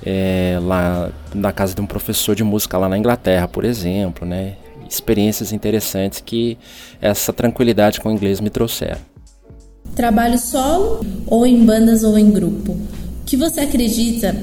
é, 0.06 0.58
lá 0.62 1.12
na 1.34 1.52
casa 1.52 1.76
de 1.76 1.82
um 1.82 1.86
professor 1.86 2.36
de 2.36 2.44
música 2.44 2.78
lá 2.78 2.90
na 2.90 2.98
Inglaterra, 2.98 3.48
por 3.48 3.64
exemplo, 3.64 4.28
né? 4.28 4.56
experiências 4.94 5.52
interessantes 5.52 6.22
que 6.24 6.58
essa 7.02 7.34
tranquilidade 7.34 8.00
com 8.00 8.10
o 8.10 8.12
inglês 8.12 8.40
me 8.40 8.50
trouxeram. 8.50 9.00
Trabalho 9.96 10.38
solo 10.38 11.06
ou 11.28 11.46
em 11.46 11.66
bandas 11.66 12.04
ou 12.04 12.18
em 12.18 12.32
grupo? 12.32 12.74
O 12.74 13.26
que 13.26 13.36
você 13.36 13.62
acredita 13.62 14.36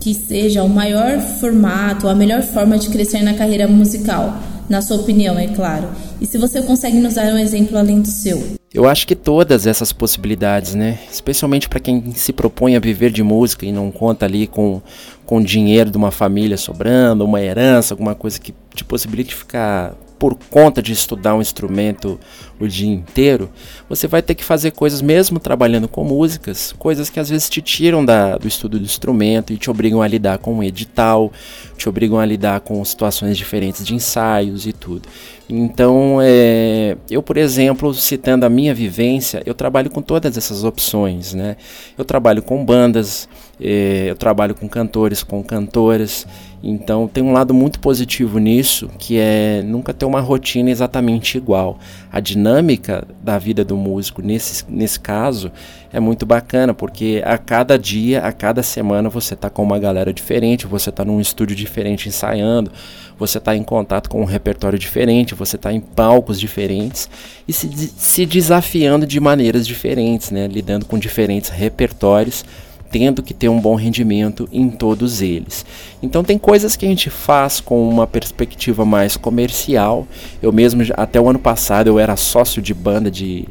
que 0.00 0.14
seja 0.14 0.62
o 0.62 0.68
maior 0.68 1.18
formato, 1.20 2.08
a 2.08 2.14
melhor 2.14 2.42
forma 2.42 2.78
de 2.78 2.88
crescer 2.88 3.22
na 3.22 3.34
carreira 3.34 3.66
musical? 3.66 4.38
Na 4.68 4.80
sua 4.80 4.96
opinião, 4.96 5.38
é 5.38 5.48
claro. 5.48 5.88
E 6.20 6.26
se 6.26 6.38
você 6.38 6.62
consegue 6.62 6.98
nos 6.98 7.14
dar 7.14 7.32
um 7.32 7.38
exemplo 7.38 7.76
além 7.76 8.00
do 8.00 8.08
seu? 8.08 8.42
Eu 8.72 8.88
acho 8.88 9.06
que 9.06 9.14
todas 9.14 9.66
essas 9.66 9.92
possibilidades, 9.92 10.74
né? 10.74 10.98
Especialmente 11.10 11.68
para 11.68 11.78
quem 11.78 12.12
se 12.14 12.32
propõe 12.32 12.74
a 12.74 12.80
viver 12.80 13.10
de 13.10 13.22
música 13.22 13.64
e 13.64 13.70
não 13.70 13.90
conta 13.90 14.26
ali 14.26 14.46
com, 14.46 14.82
com 15.24 15.42
dinheiro 15.42 15.90
de 15.90 15.96
uma 15.96 16.10
família 16.10 16.56
sobrando, 16.56 17.24
uma 17.24 17.40
herança, 17.40 17.94
alguma 17.94 18.14
coisa 18.14 18.40
que 18.40 18.54
te 18.74 18.84
possibilite 18.84 19.34
ficar 19.34 19.94
por 20.18 20.36
conta 20.48 20.80
de 20.80 20.92
estudar 20.92 21.34
um 21.34 21.42
instrumento 21.42 22.18
o 22.58 22.66
dia 22.66 22.88
inteiro, 22.88 23.50
você 23.88 24.06
vai 24.06 24.22
ter 24.22 24.34
que 24.34 24.44
fazer 24.44 24.70
coisas 24.70 25.02
mesmo 25.02 25.38
trabalhando 25.38 25.86
com 25.86 26.04
músicas, 26.04 26.72
coisas 26.78 27.10
que 27.10 27.20
às 27.20 27.28
vezes 27.28 27.48
te 27.48 27.60
tiram 27.60 28.04
da, 28.04 28.38
do 28.38 28.48
estudo 28.48 28.78
do 28.78 28.84
instrumento 28.84 29.52
e 29.52 29.58
te 29.58 29.70
obrigam 29.70 30.00
a 30.00 30.08
lidar 30.08 30.38
com 30.38 30.54
um 30.54 30.62
edital, 30.62 31.32
te 31.76 31.88
obrigam 31.88 32.18
a 32.18 32.24
lidar 32.24 32.60
com 32.60 32.84
situações 32.84 33.36
diferentes 33.36 33.84
de 33.84 33.94
ensaios 33.94 34.66
e 34.66 34.72
tudo. 34.72 35.08
Então, 35.48 36.18
é, 36.22 36.96
eu, 37.10 37.22
por 37.22 37.36
exemplo, 37.36 37.92
citando 37.92 38.46
a 38.46 38.48
minha 38.48 38.74
vivência, 38.74 39.42
eu 39.44 39.54
trabalho 39.54 39.90
com 39.90 40.00
todas 40.00 40.38
essas 40.38 40.64
opções, 40.64 41.34
né? 41.34 41.56
Eu 41.98 42.04
trabalho 42.04 42.42
com 42.42 42.64
bandas, 42.64 43.28
é, 43.60 44.06
eu 44.08 44.16
trabalho 44.16 44.54
com 44.54 44.66
cantores, 44.66 45.22
com 45.22 45.42
cantoras. 45.42 46.26
Então, 46.62 47.06
tem 47.06 47.22
um 47.22 47.32
lado 47.32 47.52
muito 47.52 47.78
positivo 47.78 48.38
nisso, 48.38 48.88
que 48.98 49.18
é 49.18 49.62
nunca 49.62 49.92
ter 49.92 50.06
uma 50.06 50.20
rotina 50.20 50.70
exatamente 50.70 51.36
igual. 51.36 51.78
A 52.10 52.20
dinâmica 52.20 53.06
da 53.22 53.38
vida 53.38 53.62
do 53.62 53.76
músico, 53.76 54.22
nesse, 54.22 54.64
nesse 54.66 54.98
caso, 54.98 55.52
é 55.94 56.00
muito 56.00 56.26
bacana, 56.26 56.74
porque 56.74 57.22
a 57.24 57.38
cada 57.38 57.78
dia, 57.78 58.20
a 58.20 58.32
cada 58.32 58.62
semana, 58.62 59.08
você 59.08 59.34
está 59.34 59.48
com 59.48 59.62
uma 59.62 59.78
galera 59.78 60.12
diferente, 60.12 60.66
você 60.66 60.90
está 60.90 61.04
num 61.04 61.20
estúdio 61.20 61.56
diferente 61.56 62.08
ensaiando 62.08 62.70
você 63.18 63.38
está 63.38 63.56
em 63.56 63.62
contato 63.62 64.08
com 64.10 64.20
um 64.20 64.24
repertório 64.24 64.78
diferente, 64.78 65.34
você 65.34 65.56
está 65.56 65.72
em 65.72 65.80
palcos 65.80 66.38
diferentes 66.38 67.08
e 67.46 67.52
se, 67.52 67.70
se 67.96 68.26
desafiando 68.26 69.06
de 69.06 69.20
maneiras 69.20 69.66
diferentes, 69.66 70.30
né? 70.30 70.46
lidando 70.46 70.84
com 70.84 70.98
diferentes 70.98 71.50
repertórios, 71.50 72.44
tendo 72.90 73.22
que 73.22 73.34
ter 73.34 73.48
um 73.48 73.60
bom 73.60 73.74
rendimento 73.74 74.48
em 74.52 74.68
todos 74.68 75.20
eles. 75.20 75.64
Então 76.02 76.22
tem 76.22 76.38
coisas 76.38 76.76
que 76.76 76.86
a 76.86 76.88
gente 76.88 77.10
faz 77.10 77.60
com 77.60 77.88
uma 77.88 78.06
perspectiva 78.06 78.84
mais 78.84 79.16
comercial. 79.16 80.06
Eu 80.42 80.52
mesmo 80.52 80.82
até 80.96 81.20
o 81.20 81.28
ano 81.28 81.38
passado 81.38 81.88
eu 81.88 81.98
era 81.98 82.16
sócio 82.16 82.62
de 82.62 82.74
banda 82.74 83.10
de 83.10 83.46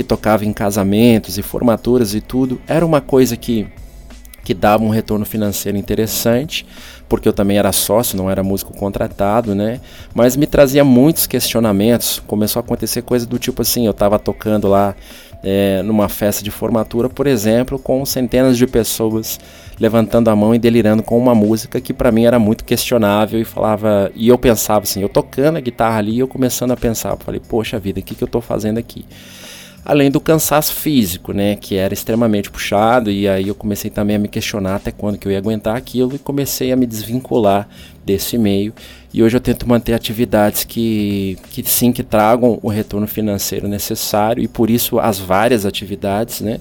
que 0.00 0.04
tocava 0.04 0.46
em 0.46 0.52
casamentos 0.54 1.36
e 1.36 1.42
formaturas 1.42 2.14
e 2.14 2.22
tudo. 2.22 2.58
Era 2.66 2.86
uma 2.86 3.02
coisa 3.02 3.36
que 3.36 3.66
que 4.42 4.54
dava 4.54 4.82
um 4.82 4.88
retorno 4.88 5.26
financeiro 5.26 5.76
interessante, 5.76 6.66
porque 7.06 7.28
eu 7.28 7.32
também 7.34 7.58
era 7.58 7.70
sócio, 7.72 8.16
não 8.16 8.30
era 8.30 8.42
músico 8.42 8.72
contratado, 8.74 9.54
né? 9.54 9.82
Mas 10.14 10.34
me 10.34 10.46
trazia 10.46 10.82
muitos 10.82 11.26
questionamentos. 11.26 12.22
Começou 12.26 12.58
a 12.60 12.64
acontecer 12.64 13.02
coisa 13.02 13.26
do 13.26 13.38
tipo 13.38 13.60
assim: 13.60 13.84
eu 13.84 13.90
estava 13.90 14.18
tocando 14.18 14.66
lá 14.66 14.96
é, 15.44 15.82
numa 15.82 16.08
festa 16.08 16.42
de 16.42 16.50
formatura, 16.50 17.10
por 17.10 17.26
exemplo, 17.26 17.78
com 17.78 18.02
centenas 18.06 18.56
de 18.56 18.66
pessoas 18.66 19.38
levantando 19.78 20.30
a 20.30 20.34
mão 20.36 20.54
e 20.54 20.58
delirando 20.58 21.02
com 21.02 21.18
uma 21.18 21.34
música 21.34 21.78
que 21.78 21.92
para 21.92 22.10
mim 22.10 22.24
era 22.24 22.38
muito 22.38 22.64
questionável 22.64 23.38
e 23.38 23.44
falava 23.44 24.10
e 24.14 24.28
eu 24.28 24.38
pensava 24.38 24.84
assim, 24.84 25.02
eu 25.02 25.08
tocando 25.10 25.58
a 25.58 25.60
guitarra 25.60 25.98
ali, 25.98 26.18
eu 26.18 26.26
começando 26.26 26.70
a 26.70 26.76
pensar, 26.76 27.14
falei, 27.18 27.40
poxa 27.46 27.78
vida, 27.78 28.00
o 28.00 28.02
que 28.02 28.14
que 28.14 28.24
eu 28.24 28.26
estou 28.26 28.40
fazendo 28.40 28.78
aqui? 28.78 29.04
Além 29.84 30.10
do 30.10 30.20
cansaço 30.20 30.74
físico, 30.74 31.32
né, 31.32 31.56
que 31.56 31.74
era 31.76 31.94
extremamente 31.94 32.50
puxado 32.50 33.10
e 33.10 33.26
aí 33.26 33.48
eu 33.48 33.54
comecei 33.54 33.90
também 33.90 34.16
a 34.16 34.18
me 34.18 34.28
questionar 34.28 34.76
até 34.76 34.90
quando 34.92 35.18
que 35.18 35.26
eu 35.26 35.32
ia 35.32 35.38
aguentar 35.38 35.76
aquilo 35.76 36.14
e 36.14 36.18
comecei 36.18 36.70
a 36.70 36.76
me 36.76 36.86
desvincular 36.86 37.68
desse 38.04 38.36
meio 38.36 38.74
e 39.12 39.22
hoje 39.22 39.36
eu 39.36 39.40
tento 39.40 39.68
manter 39.68 39.94
atividades 39.94 40.64
que, 40.64 41.38
que 41.50 41.62
sim 41.62 41.92
que 41.92 42.02
tragam 42.02 42.58
o 42.62 42.68
retorno 42.68 43.06
financeiro 43.06 43.66
necessário 43.66 44.42
e 44.42 44.48
por 44.48 44.70
isso 44.70 44.98
as 44.98 45.18
várias 45.18 45.64
atividades, 45.64 46.40
né, 46.40 46.60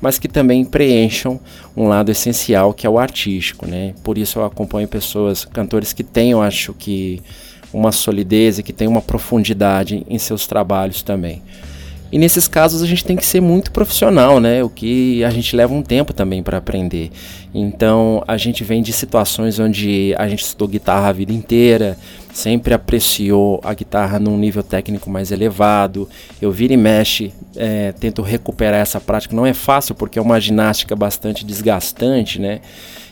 mas 0.00 0.18
que 0.18 0.28
também 0.28 0.64
preencham 0.64 1.40
um 1.76 1.86
lado 1.86 2.10
essencial 2.10 2.74
que 2.74 2.86
é 2.86 2.90
o 2.90 2.98
artístico, 2.98 3.66
né. 3.66 3.94
Por 4.02 4.18
isso 4.18 4.40
eu 4.40 4.44
acompanho 4.44 4.88
pessoas, 4.88 5.44
cantores 5.44 5.92
que 5.92 6.02
têm, 6.02 6.32
eu 6.32 6.42
acho 6.42 6.74
que 6.74 7.22
uma 7.72 7.92
solidez 7.92 8.58
e 8.58 8.62
que 8.62 8.72
têm 8.72 8.88
uma 8.88 9.02
profundidade 9.02 10.04
em 10.08 10.18
seus 10.18 10.46
trabalhos 10.46 11.02
também. 11.02 11.42
E 12.10 12.18
nesses 12.18 12.46
casos 12.46 12.82
a 12.82 12.86
gente 12.86 13.04
tem 13.04 13.16
que 13.16 13.26
ser 13.26 13.40
muito 13.40 13.70
profissional, 13.72 14.38
né? 14.38 14.62
O 14.62 14.68
que 14.68 15.24
a 15.24 15.30
gente 15.30 15.56
leva 15.56 15.74
um 15.74 15.82
tempo 15.82 16.12
também 16.12 16.42
para 16.42 16.58
aprender. 16.58 17.10
Então 17.52 18.22
a 18.28 18.36
gente 18.36 18.62
vem 18.62 18.80
de 18.80 18.92
situações 18.92 19.58
onde 19.58 20.14
a 20.16 20.28
gente 20.28 20.44
estudou 20.44 20.68
guitarra 20.68 21.08
a 21.08 21.12
vida 21.12 21.32
inteira, 21.32 21.98
sempre 22.32 22.72
apreciou 22.74 23.60
a 23.64 23.74
guitarra 23.74 24.18
num 24.20 24.38
nível 24.38 24.62
técnico 24.62 25.10
mais 25.10 25.32
elevado. 25.32 26.08
Eu 26.40 26.52
viro 26.52 26.72
e 26.72 26.76
mexe, 26.76 27.32
é, 27.56 27.92
tento 27.92 28.22
recuperar 28.22 28.80
essa 28.80 29.00
prática. 29.00 29.34
Não 29.34 29.44
é 29.44 29.52
fácil 29.52 29.94
porque 29.94 30.18
é 30.18 30.22
uma 30.22 30.40
ginástica 30.40 30.94
bastante 30.94 31.44
desgastante, 31.44 32.40
né? 32.40 32.60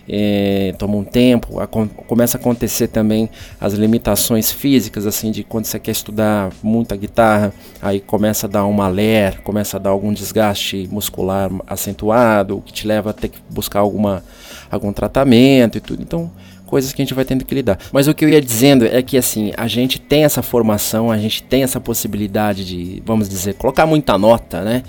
É, 0.09 0.75
toma 0.79 0.97
um 0.97 1.05
tempo, 1.05 1.61
a, 1.61 1.67
começa 1.67 2.37
a 2.37 2.41
acontecer 2.41 2.89
também 2.89 3.29
as 3.61 3.75
limitações 3.75 4.53
físicas, 4.53 5.07
assim, 5.07 5.31
de 5.31 5.43
quando 5.43 5.65
você 5.65 5.79
quer 5.79 5.93
estudar 5.93 6.53
muita 6.63 6.97
guitarra, 6.97 7.53
aí 7.81 8.01
começa 8.01 8.47
a 8.47 8.51
dar 8.51 8.65
uma 8.65 8.89
ler, 8.89 9.41
começa 9.41 9.77
a 9.77 9.81
dar 9.81 9.91
algum 9.91 10.13
desgaste 10.13 10.89
muscular 10.91 11.51
acentuado, 11.67 12.63
que 12.65 12.73
te 12.73 12.87
leva 12.87 13.11
a 13.11 13.13
ter 13.13 13.29
que 13.29 13.39
buscar 13.51 13.81
alguma, 13.81 14.23
algum 14.71 14.93
tratamento 14.93 15.79
e 15.79 15.81
tudo. 15.81 16.03
Então, 16.03 16.31
coisas 16.67 16.93
que 16.93 17.01
a 17.01 17.05
gente 17.05 17.15
vai 17.15 17.25
tendo 17.25 17.45
que 17.45 17.55
lidar. 17.55 17.79
Mas 17.93 18.09
o 18.09 18.15
que 18.15 18.25
eu 18.25 18.29
ia 18.29 18.41
dizendo 18.41 18.85
é 18.85 19.01
que 19.01 19.17
assim, 19.17 19.53
a 19.57 19.69
gente 19.69 20.01
tem 20.01 20.25
essa 20.25 20.43
formação, 20.43 21.11
a 21.11 21.17
gente 21.17 21.43
tem 21.43 21.63
essa 21.63 21.81
possibilidade 21.81 22.65
de, 22.65 23.03
vamos 23.07 23.29
dizer, 23.29 23.55
colocar 23.55 23.87
muita 23.87 24.19
nota, 24.19 24.63
né? 24.63 24.83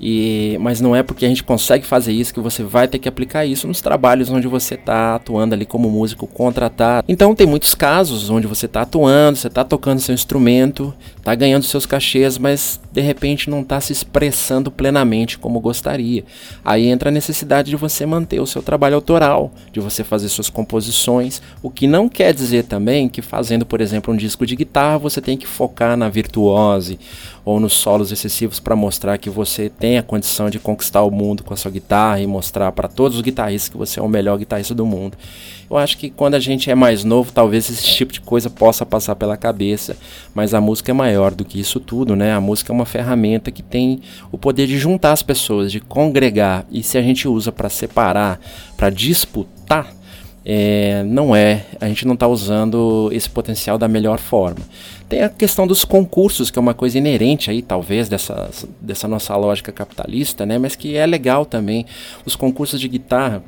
E, 0.00 0.56
mas 0.60 0.80
não 0.80 0.96
é 0.96 1.02
porque 1.02 1.26
a 1.26 1.28
gente 1.28 1.44
consegue 1.44 1.84
fazer 1.84 2.12
isso 2.12 2.32
que 2.32 2.40
você 2.40 2.62
vai 2.62 2.88
ter 2.88 2.98
que 2.98 3.08
aplicar 3.08 3.44
isso 3.44 3.68
nos 3.68 3.82
trabalhos 3.82 4.30
onde 4.30 4.48
você 4.48 4.74
está 4.74 5.16
atuando 5.16 5.54
ali 5.54 5.66
como 5.66 5.90
músico 5.90 6.26
contratado. 6.26 7.04
Então 7.06 7.34
tem 7.34 7.46
muitos 7.46 7.74
casos 7.74 8.30
onde 8.30 8.46
você 8.46 8.64
está 8.64 8.82
atuando, 8.82 9.36
você 9.36 9.48
está 9.48 9.62
tocando 9.62 10.00
seu 10.00 10.14
instrumento, 10.14 10.94
está 11.18 11.34
ganhando 11.34 11.64
seus 11.64 11.84
cachês, 11.84 12.38
mas 12.38 12.80
de 12.90 13.00
repente 13.02 13.50
não 13.50 13.60
está 13.60 13.78
se 13.80 13.92
expressando 13.92 14.70
plenamente 14.70 15.38
como 15.38 15.60
gostaria. 15.60 16.24
Aí 16.64 16.86
entra 16.86 17.10
a 17.10 17.12
necessidade 17.12 17.68
de 17.68 17.76
você 17.76 18.06
manter 18.06 18.40
o 18.40 18.46
seu 18.46 18.62
trabalho 18.62 18.94
autoral, 18.94 19.52
de 19.70 19.80
você 19.80 20.02
fazer 20.02 20.30
suas 20.30 20.48
composições, 20.48 21.42
o 21.62 21.70
que 21.70 21.86
não 21.86 22.08
quer 22.08 22.32
dizer 22.32 22.64
também 22.64 23.08
que 23.08 23.20
fazendo, 23.20 23.66
por 23.66 23.80
exemplo, 23.80 24.14
um 24.14 24.16
disco 24.16 24.46
de 24.46 24.56
guitarra, 24.56 24.98
você 24.98 25.20
tem 25.20 25.36
que 25.36 25.46
focar 25.46 25.96
na 25.96 26.08
virtuose 26.08 26.98
ou 27.44 27.60
nos 27.60 27.72
solos 27.72 28.12
excessivos 28.12 28.60
para 28.60 28.76
mostrar 28.76 29.18
que 29.18 29.30
você 29.30 29.68
tem 29.68 29.98
a 29.98 30.02
condição 30.02 30.50
de 30.50 30.58
conquistar 30.58 31.02
o 31.02 31.10
mundo 31.10 31.42
com 31.42 31.54
a 31.54 31.56
sua 31.56 31.70
guitarra 31.70 32.20
e 32.20 32.26
mostrar 32.26 32.72
para 32.72 32.88
todos 32.88 33.16
os 33.16 33.22
guitarristas 33.22 33.68
que 33.68 33.76
você 33.76 34.00
é 34.00 34.02
o 34.02 34.08
melhor 34.08 34.38
guitarrista 34.38 34.74
do 34.74 34.86
mundo. 34.86 35.16
Eu 35.70 35.76
acho 35.76 35.96
que 35.98 36.10
quando 36.10 36.34
a 36.34 36.40
gente 36.40 36.68
é 36.68 36.74
mais 36.74 37.04
novo, 37.04 37.30
talvez 37.32 37.70
esse 37.70 37.84
tipo 37.84 38.12
de 38.12 38.20
coisa 38.20 38.50
possa 38.50 38.84
passar 38.84 39.14
pela 39.14 39.36
cabeça, 39.36 39.96
mas 40.34 40.52
a 40.52 40.60
música 40.60 40.90
é 40.90 40.94
maior 40.94 41.32
do 41.32 41.44
que 41.44 41.60
isso 41.60 41.78
tudo, 41.78 42.16
né? 42.16 42.32
A 42.32 42.40
música 42.40 42.72
é 42.72 42.74
uma 42.74 42.84
ferramenta 42.84 43.52
que 43.52 43.62
tem 43.62 44.00
o 44.32 44.38
poder 44.38 44.66
de 44.66 44.76
juntar 44.76 45.12
as 45.12 45.22
pessoas, 45.22 45.70
de 45.70 45.78
congregar, 45.78 46.66
e 46.72 46.82
se 46.82 46.98
a 46.98 47.02
gente 47.02 47.28
usa 47.28 47.52
para 47.52 47.68
separar, 47.68 48.40
para 48.76 48.90
disputar, 48.90 49.94
é, 50.44 51.02
não 51.04 51.36
é, 51.36 51.66
a 51.80 51.86
gente 51.88 52.06
não 52.06 52.14
está 52.14 52.26
usando 52.26 53.10
esse 53.12 53.28
potencial 53.28 53.76
da 53.76 53.86
melhor 53.86 54.18
forma. 54.18 54.60
Tem 55.08 55.22
a 55.22 55.28
questão 55.28 55.66
dos 55.66 55.84
concursos, 55.84 56.50
que 56.50 56.58
é 56.58 56.62
uma 56.62 56.74
coisa 56.74 56.96
inerente 56.96 57.50
aí, 57.50 57.62
talvez, 57.62 58.08
dessa, 58.08 58.50
dessa 58.80 59.08
nossa 59.08 59.36
lógica 59.36 59.72
capitalista, 59.72 60.46
né? 60.46 60.56
Mas 60.56 60.76
que 60.76 60.96
é 60.96 61.04
legal 61.04 61.44
também. 61.44 61.84
Os 62.24 62.36
concursos 62.36 62.80
de 62.80 62.88
guitarra, 62.88 63.42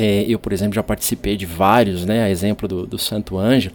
É, 0.00 0.24
eu, 0.28 0.38
por 0.38 0.52
exemplo, 0.52 0.74
já 0.74 0.82
participei 0.82 1.36
de 1.36 1.44
vários, 1.44 2.04
né? 2.04 2.22
A 2.22 2.30
exemplo 2.30 2.68
do, 2.68 2.86
do 2.86 2.98
Santo 2.98 3.36
Anjo. 3.36 3.72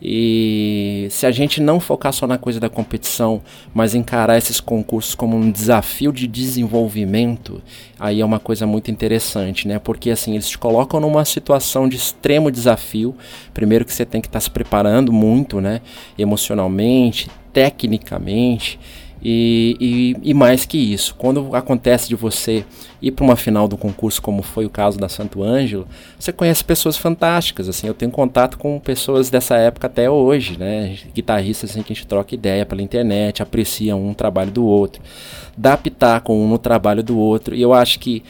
E 0.00 1.08
se 1.10 1.26
a 1.26 1.30
gente 1.30 1.60
não 1.60 1.80
focar 1.80 2.12
só 2.12 2.26
na 2.26 2.38
coisa 2.38 2.60
da 2.60 2.68
competição, 2.68 3.42
mas 3.74 3.94
encarar 3.94 4.38
esses 4.38 4.60
concursos 4.60 5.14
como 5.14 5.36
um 5.36 5.50
desafio 5.50 6.12
de 6.12 6.26
desenvolvimento, 6.26 7.60
aí 7.98 8.20
é 8.20 8.24
uma 8.24 8.38
coisa 8.38 8.66
muito 8.66 8.90
interessante, 8.90 9.66
né? 9.66 9.78
Porque 9.78 10.10
assim, 10.10 10.34
eles 10.34 10.48
te 10.48 10.56
colocam 10.56 11.00
numa 11.00 11.24
situação 11.24 11.88
de 11.88 11.96
extremo 11.96 12.50
desafio. 12.50 13.14
Primeiro 13.52 13.84
que 13.84 13.92
você 13.92 14.06
tem 14.06 14.20
que 14.20 14.28
estar 14.28 14.38
tá 14.38 14.44
se 14.44 14.50
preparando 14.50 15.12
muito, 15.12 15.60
né? 15.60 15.80
Emocionalmente, 16.16 17.28
tecnicamente. 17.52 18.78
E, 19.22 19.76
e, 20.22 20.30
e, 20.30 20.34
mais 20.34 20.64
que 20.64 20.78
isso, 20.78 21.14
quando 21.16 21.54
acontece 21.54 22.08
de 22.08 22.14
você 22.14 22.64
ir 23.02 23.10
para 23.10 23.24
uma 23.24 23.36
final 23.36 23.66
do 23.66 23.76
concurso, 23.76 24.22
como 24.22 24.42
foi 24.42 24.64
o 24.64 24.70
caso 24.70 24.98
da 24.98 25.08
Santo 25.08 25.42
Ângelo, 25.42 25.88
você 26.18 26.32
conhece 26.32 26.64
pessoas 26.64 26.96
fantásticas. 26.96 27.68
Assim, 27.68 27.88
eu 27.88 27.94
tenho 27.94 28.12
contato 28.12 28.56
com 28.56 28.78
pessoas 28.78 29.28
dessa 29.28 29.56
época 29.56 29.88
até 29.88 30.08
hoje, 30.08 30.56
né? 30.58 30.96
Guitarristas 31.14 31.70
assim, 31.70 31.82
que 31.82 31.92
a 31.92 31.96
gente 31.96 32.06
troca 32.06 32.34
ideia 32.34 32.64
pela 32.64 32.80
internet, 32.80 33.42
aprecia 33.42 33.96
um 33.96 34.14
trabalho 34.14 34.52
do 34.52 34.64
outro, 34.64 35.02
dá 35.56 35.76
pitaco 35.76 36.32
um 36.32 36.48
no 36.48 36.58
trabalho 36.58 37.02
do 37.02 37.18
outro. 37.18 37.54
E 37.54 37.62
eu 37.62 37.74
acho 37.74 37.98
que 37.98 38.22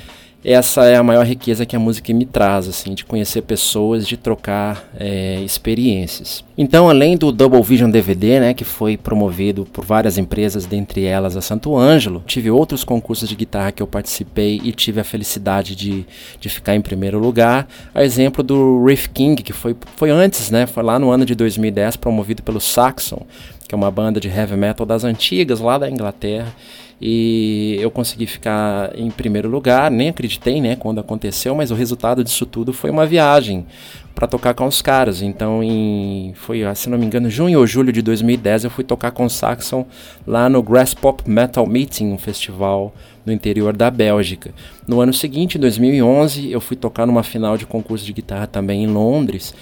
essa 0.45 0.85
é 0.85 0.97
a 0.97 1.03
maior 1.03 1.27
riqueza 1.27 1.67
que 1.67 1.75
a 1.75 1.81
música 1.81 2.15
me 2.15 2.25
traz, 2.25 2.69
assim, 2.69 2.95
de 2.95 3.05
conhecer 3.05 3.43
pessoas, 3.43 4.07
de 4.07 4.17
trocar 4.17 4.89
é, 4.97 5.41
experiências. 5.41 6.45
Então, 6.57 6.89
além 6.89 7.17
do 7.17 7.33
Double 7.33 7.63
Vision 7.63 7.91
DVD, 7.91 8.39
né, 8.39 8.55
que 8.55 8.65
foi 8.65 8.97
promovido 8.97 9.65
por 9.65 9.85
várias 9.85 10.17
empresas, 10.17 10.65
dentre 10.65 11.05
elas 11.05 11.37
a 11.37 11.43
Santo 11.43 11.77
Ângelo, 11.77 12.23
tive 12.25 12.51
outros 12.51 12.85
concursos 12.85 13.29
de 13.29 13.35
guitarra 13.35 13.73
que 13.73 13.83
eu 13.83 13.87
participei 13.87 14.61
e 14.63 14.73
tive 14.73 15.01
a 15.01 15.05
felicidade 15.05 15.75
de, 15.75 16.07
de 16.41 16.49
ficar 16.49 16.77
em 16.77 16.81
primeiro 16.81 17.19
lugar. 17.19 17.67
A 17.93 18.05
exemplo 18.05 18.43
do 18.43 18.85
Riff 18.85 19.09
King, 19.09 19.43
que 19.43 19.53
foi, 19.53 19.77
foi 19.97 20.11
antes, 20.11 20.51
né, 20.51 20.67
foi 20.67 20.85
lá 20.85 21.01
no 21.01 21.11
ano 21.11 21.25
de 21.25 21.35
2010, 21.35 21.97
promovido 21.97 22.45
pelo 22.45 22.61
Saxon, 22.61 23.27
que 23.67 23.75
é 23.75 23.77
uma 23.77 23.91
banda 23.91 24.21
de 24.21 24.29
heavy 24.29 24.57
metal 24.57 24.87
das 24.87 25.03
antigas, 25.03 25.59
lá 25.59 25.79
da 25.79 25.91
Inglaterra 25.91 26.55
e 27.01 27.77
eu 27.81 27.91
consegui 27.91 28.27
ficar 28.27 28.91
em 28.97 29.11
primeiro 29.11 29.49
lugar, 29.49 29.91
nem 29.91 30.09
acreditei, 30.09 30.61
né, 30.61 30.77
quando 30.77 30.99
aconteceu, 30.99 31.55
mas 31.55 31.71
o 31.71 31.75
resultado 31.75 32.25
disso 32.25 32.45
tudo 32.45 32.73
foi 32.73 32.91
uma 32.91 33.07
viagem 33.07 33.67
para 34.15 34.27
tocar 34.27 34.53
com 34.53 34.67
os 34.67 34.83
caras. 34.83 35.23
Então, 35.23 35.63
em, 35.63 36.33
foi, 36.35 36.63
se 36.75 36.91
não 36.91 36.99
me 36.99 37.07
engano, 37.07 37.31
junho 37.31 37.61
ou 37.61 37.67
julho 37.67 37.93
de 37.93 38.03
2010, 38.03 38.65
eu 38.65 38.71
fui 38.71 38.83
tocar 38.83 39.13
com 39.13 39.25
o 39.25 39.31
Saxon 39.31 39.87
lá 40.27 40.49
no 40.49 40.61
Grass 40.61 40.93
Pop 40.93 41.23
Metal 41.31 41.65
Meeting, 41.65 42.13
um 42.13 42.19
festival 42.19 42.93
no 43.25 43.33
interior 43.33 43.77
da 43.77 43.91
Bélgica. 43.91 44.51
No 44.87 45.01
ano 45.01 45.13
seguinte, 45.13 45.57
em 45.57 45.61
2011, 45.61 46.51
eu 46.51 46.61
fui 46.61 46.77
tocar 46.77 47.07
numa 47.07 47.23
final 47.23 47.57
de 47.57 47.65
concurso 47.65 48.05
de 48.05 48.13
guitarra 48.13 48.49
também 48.49 48.83
em 48.83 48.89
Londres 48.89 49.55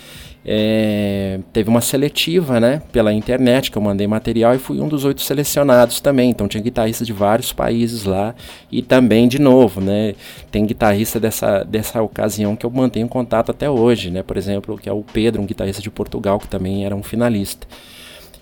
é, 0.48 1.40
teve 1.52 1.68
uma 1.68 1.80
seletiva, 1.80 2.60
né, 2.60 2.80
pela 2.92 3.12
internet, 3.12 3.68
que 3.68 3.76
eu 3.76 3.82
mandei 3.82 4.06
material 4.06 4.54
e 4.54 4.58
fui 4.58 4.80
um 4.80 4.86
dos 4.86 5.04
oito 5.04 5.20
selecionados 5.20 6.00
também. 6.00 6.30
Então 6.30 6.46
tinha 6.46 6.62
guitarristas 6.62 7.04
de 7.04 7.12
vários 7.12 7.52
países 7.52 8.04
lá 8.04 8.32
e 8.70 8.80
também, 8.80 9.26
de 9.26 9.40
novo, 9.40 9.80
né, 9.80 10.14
tem 10.52 10.64
guitarrista 10.64 11.18
dessa, 11.18 11.64
dessa 11.64 12.00
ocasião 12.00 12.54
que 12.54 12.64
eu 12.64 12.70
mantenho 12.70 13.08
contato 13.08 13.50
até 13.50 13.68
hoje, 13.68 14.08
né, 14.08 14.22
por 14.22 14.36
exemplo, 14.36 14.78
que 14.78 14.88
é 14.88 14.92
o 14.92 15.02
Pedro, 15.02 15.42
um 15.42 15.46
guitarrista 15.46 15.82
de 15.82 15.90
Portugal, 15.90 16.38
que 16.38 16.46
também 16.46 16.86
era 16.86 16.94
um 16.94 17.02
finalista. 17.02 17.66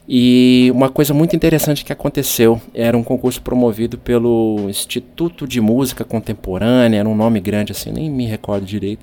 E 0.07 0.71
uma 0.75 0.91
coisa 0.91 1.15
muito 1.15 1.35
interessante 1.35 1.83
que 1.83 1.93
aconteceu 1.93 2.61
era 2.75 2.95
um 2.95 3.03
concurso 3.03 3.41
promovido 3.41 3.97
pelo 3.97 4.67
Instituto 4.69 5.49
de 5.49 5.59
Música 5.59 6.05
Contemporânea, 6.05 6.99
era 6.99 7.09
um 7.09 7.17
nome 7.17 7.41
grande 7.41 7.73
assim, 7.73 7.91
nem 7.91 8.11
me 8.11 8.27
recordo 8.27 8.67
direito. 8.67 9.03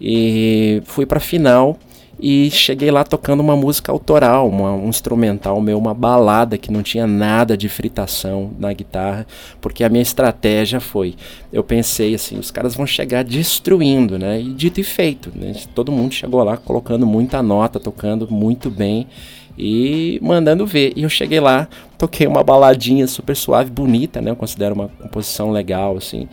E 0.00 0.82
fui 0.86 1.06
para 1.06 1.18
a 1.18 1.20
final 1.20 1.78
e 2.18 2.50
cheguei 2.50 2.90
lá 2.90 3.04
tocando 3.04 3.40
uma 3.40 3.56
música 3.56 3.90
autoral, 3.90 4.48
uma, 4.48 4.72
um 4.72 4.88
instrumental 4.88 5.60
meu, 5.60 5.78
uma 5.78 5.94
balada 5.94 6.56
que 6.56 6.72
não 6.72 6.82
tinha 6.82 7.06
nada 7.06 7.56
de 7.56 7.68
fritação 7.68 8.52
na 8.58 8.72
guitarra, 8.72 9.26
porque 9.60 9.84
a 9.84 9.88
minha 9.88 10.02
estratégia 10.02 10.80
foi, 10.80 11.14
eu 11.52 11.64
pensei 11.64 12.14
assim, 12.14 12.38
os 12.38 12.50
caras 12.50 12.74
vão 12.74 12.86
chegar 12.86 13.24
destruindo, 13.24 14.18
né? 14.18 14.40
E 14.40 14.52
dito 14.52 14.80
e 14.80 14.84
feito, 14.84 15.32
né? 15.34 15.52
todo 15.74 15.92
mundo 15.92 16.12
chegou 16.12 16.42
lá 16.42 16.56
colocando 16.56 17.06
muita 17.06 17.42
nota, 17.42 17.80
tocando 17.80 18.30
muito 18.30 18.70
bem 18.70 19.06
e 19.58 20.18
mandando 20.22 20.66
ver. 20.66 20.92
E 20.96 21.02
eu 21.02 21.08
cheguei 21.08 21.40
lá, 21.40 21.68
toquei 21.96 22.26
uma 22.26 22.42
baladinha 22.42 23.06
super 23.06 23.36
suave, 23.36 23.70
bonita, 23.70 24.20
né? 24.20 24.30
Eu 24.30 24.36
considero 24.36 24.74
uma 24.74 24.88
composição 24.88 25.50
legal, 25.50 25.96
assim. 25.96 26.28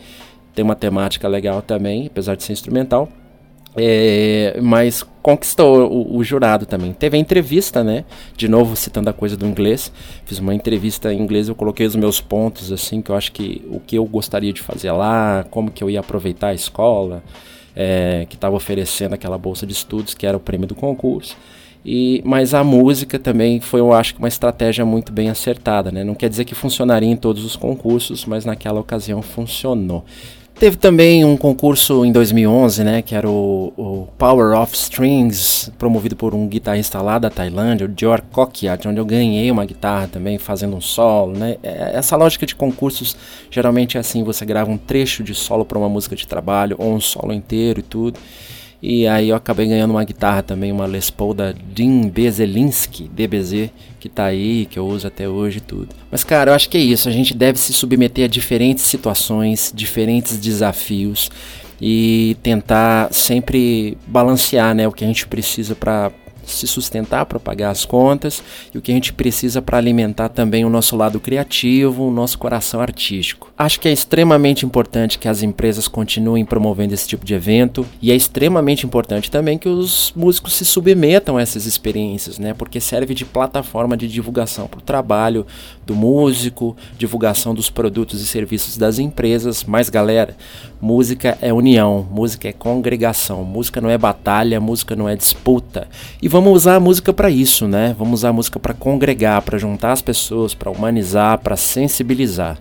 Tem 0.54 0.64
uma 0.64 0.74
temática 0.74 1.26
legal 1.28 1.62
também, 1.62 2.06
apesar 2.06 2.34
de 2.34 2.42
ser 2.42 2.52
instrumental. 2.52 3.08
É, 3.74 4.58
mas 4.62 5.02
conquistou 5.22 5.90
o, 5.90 6.16
o, 6.16 6.24
jurado 6.24 6.66
também. 6.66 6.92
Teve 6.92 7.16
a 7.16 7.20
entrevista, 7.20 7.82
né? 7.82 8.04
De 8.36 8.46
novo, 8.46 8.76
citando 8.76 9.08
a 9.08 9.12
coisa 9.12 9.36
do 9.36 9.46
inglês. 9.46 9.90
Fiz 10.26 10.38
uma 10.38 10.54
entrevista 10.54 11.12
em 11.12 11.20
inglês, 11.20 11.48
eu 11.48 11.54
coloquei 11.54 11.86
os 11.86 11.96
meus 11.96 12.20
pontos, 12.20 12.70
assim, 12.70 13.00
que 13.00 13.10
eu 13.10 13.16
acho 13.16 13.32
que 13.32 13.62
o 13.70 13.80
que 13.80 13.96
eu 13.96 14.04
gostaria 14.04 14.52
de 14.52 14.60
fazer 14.60 14.92
lá, 14.92 15.46
como 15.50 15.70
que 15.70 15.82
eu 15.82 15.88
ia 15.88 16.00
aproveitar 16.00 16.48
a 16.48 16.54
escola, 16.54 17.22
é, 17.74 18.26
que 18.28 18.34
estava 18.34 18.54
oferecendo 18.54 19.14
aquela 19.14 19.38
bolsa 19.38 19.66
de 19.66 19.72
estudos, 19.72 20.12
que 20.12 20.26
era 20.26 20.36
o 20.36 20.40
prêmio 20.40 20.66
do 20.66 20.74
concurso. 20.74 21.36
E, 21.84 22.22
mas 22.24 22.54
a 22.54 22.62
música 22.62 23.18
também 23.18 23.60
foi, 23.60 23.80
eu 23.80 23.92
acho, 23.92 24.14
uma 24.18 24.28
estratégia 24.28 24.84
muito 24.84 25.12
bem 25.12 25.30
acertada, 25.30 25.90
né? 25.90 26.04
Não 26.04 26.14
quer 26.14 26.28
dizer 26.28 26.44
que 26.44 26.54
funcionaria 26.54 27.08
em 27.08 27.16
todos 27.16 27.44
os 27.44 27.56
concursos, 27.56 28.24
mas 28.24 28.44
naquela 28.44 28.80
ocasião 28.80 29.20
funcionou. 29.20 30.04
Teve 30.58 30.76
também 30.76 31.24
um 31.24 31.36
concurso 31.36 32.04
em 32.04 32.12
2011, 32.12 32.84
né, 32.84 33.02
que 33.02 33.16
era 33.16 33.28
o, 33.28 33.72
o, 33.76 34.08
Power 34.16 34.56
of 34.56 34.76
Strings, 34.76 35.72
promovido 35.76 36.14
por 36.14 36.34
um 36.34 36.46
guitarrista 36.46 37.02
lá 37.02 37.18
da 37.18 37.28
Tailândia, 37.28 37.86
o 37.86 37.88
Dior 37.88 38.22
Kokiat, 38.30 38.86
onde 38.86 39.00
eu 39.00 39.04
ganhei 39.04 39.50
uma 39.50 39.64
guitarra 39.64 40.06
também 40.06 40.38
fazendo 40.38 40.76
um 40.76 40.80
solo, 40.80 41.36
né. 41.36 41.56
É, 41.64 41.92
essa 41.94 42.16
lógica 42.16 42.46
de 42.46 42.54
concursos 42.54 43.16
geralmente 43.50 43.96
é 43.96 44.00
assim, 44.00 44.22
você 44.22 44.44
grava 44.44 44.70
um 44.70 44.78
trecho 44.78 45.24
de 45.24 45.34
solo 45.34 45.64
para 45.64 45.78
uma 45.78 45.88
música 45.88 46.14
de 46.14 46.28
trabalho 46.28 46.76
ou 46.78 46.94
um 46.94 47.00
solo 47.00 47.32
inteiro 47.32 47.80
e 47.80 47.82
tudo. 47.82 48.20
E 48.80 49.06
aí 49.06 49.28
eu 49.28 49.36
acabei 49.36 49.66
ganhando 49.66 49.92
uma 49.92 50.04
guitarra 50.04 50.42
também, 50.42 50.72
uma 50.72 50.86
Les 50.86 51.08
Paul 51.08 51.34
da 51.34 51.52
Dean 51.52 52.08
Bezelinski, 52.08 53.08
DBZ, 53.08 53.70
que 54.02 54.08
tá 54.08 54.24
aí, 54.24 54.66
que 54.66 54.76
eu 54.76 54.84
uso 54.84 55.06
até 55.06 55.28
hoje 55.28 55.58
e 55.58 55.60
tudo. 55.60 55.88
Mas 56.10 56.24
cara, 56.24 56.50
eu 56.50 56.54
acho 56.56 56.68
que 56.68 56.76
é 56.76 56.80
isso, 56.80 57.08
a 57.08 57.12
gente 57.12 57.32
deve 57.34 57.56
se 57.56 57.72
submeter 57.72 58.24
a 58.24 58.28
diferentes 58.28 58.82
situações, 58.82 59.72
diferentes 59.72 60.36
desafios 60.38 61.30
e 61.80 62.36
tentar 62.42 63.12
sempre 63.12 63.96
balancear, 64.04 64.74
né, 64.74 64.88
o 64.88 64.92
que 64.92 65.04
a 65.04 65.06
gente 65.06 65.24
precisa 65.28 65.76
para 65.76 66.10
se 66.44 66.66
sustentar 66.66 67.26
para 67.26 67.38
pagar 67.38 67.70
as 67.70 67.84
contas 67.84 68.42
e 68.74 68.78
o 68.78 68.82
que 68.82 68.90
a 68.90 68.94
gente 68.94 69.12
precisa 69.12 69.62
para 69.62 69.78
alimentar 69.78 70.28
também 70.28 70.64
o 70.64 70.70
nosso 70.70 70.96
lado 70.96 71.20
criativo, 71.20 72.08
o 72.08 72.10
nosso 72.10 72.38
coração 72.38 72.80
artístico. 72.80 73.52
Acho 73.56 73.80
que 73.80 73.88
é 73.88 73.92
extremamente 73.92 74.66
importante 74.66 75.18
que 75.18 75.28
as 75.28 75.42
empresas 75.42 75.88
continuem 75.88 76.44
promovendo 76.44 76.94
esse 76.94 77.06
tipo 77.06 77.24
de 77.24 77.34
evento 77.34 77.86
e 78.00 78.10
é 78.10 78.14
extremamente 78.14 78.86
importante 78.86 79.30
também 79.30 79.58
que 79.58 79.68
os 79.68 80.12
músicos 80.16 80.54
se 80.54 80.64
submetam 80.64 81.36
a 81.36 81.42
essas 81.42 81.66
experiências, 81.66 82.38
né? 82.38 82.54
Porque 82.54 82.80
serve 82.80 83.14
de 83.14 83.24
plataforma 83.24 83.96
de 83.96 84.08
divulgação 84.08 84.66
para 84.66 84.78
o 84.78 84.82
trabalho 84.82 85.46
do 85.86 85.94
músico, 85.94 86.76
divulgação 86.98 87.54
dos 87.54 87.70
produtos 87.70 88.20
e 88.20 88.26
serviços 88.26 88.76
das 88.76 88.98
empresas. 88.98 89.64
Mas 89.64 89.88
galera, 89.88 90.36
música 90.80 91.38
é 91.40 91.52
união, 91.52 92.06
música 92.10 92.48
é 92.48 92.52
congregação, 92.52 93.44
música 93.44 93.80
não 93.80 93.90
é 93.90 93.98
batalha, 93.98 94.60
música 94.60 94.96
não 94.96 95.08
é 95.08 95.16
disputa. 95.16 95.88
E 96.20 96.28
vamos 96.32 96.54
usar 96.54 96.76
a 96.76 96.80
música 96.80 97.12
para 97.12 97.30
isso, 97.30 97.68
né? 97.68 97.94
Vamos 97.98 98.20
usar 98.20 98.30
a 98.30 98.32
música 98.32 98.58
para 98.58 98.72
congregar, 98.72 99.42
para 99.42 99.58
juntar 99.58 99.92
as 99.92 100.00
pessoas, 100.00 100.54
para 100.54 100.70
humanizar, 100.70 101.38
para 101.38 101.56
sensibilizar. 101.56 102.58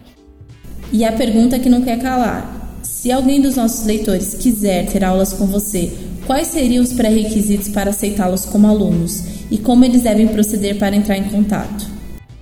E 0.92 1.06
a 1.06 1.12
pergunta 1.14 1.58
que 1.58 1.70
não 1.70 1.82
quer 1.82 1.98
calar: 2.02 2.76
se 2.84 3.10
alguém 3.10 3.42
dos 3.42 3.56
nossos 3.56 3.86
leitores 3.86 4.34
quiser 4.34 4.88
ter 4.88 5.06
aulas 5.06 5.32
com 5.32 5.48
você, 5.48 5.90
quais 6.28 6.50
seriam 6.50 6.84
os 6.84 6.92
pré-requisitos 6.92 7.70
para 7.70 7.92
aceitá-los 7.92 8.46
como 8.46 8.68
alunos 8.68 9.24
e 9.50 9.58
como 9.58 9.86
eles 9.86 10.02
devem 10.02 10.28
proceder 10.28 10.78
para 10.78 10.94
entrar 10.94 11.18
em 11.18 11.30
contato? 11.30 11.90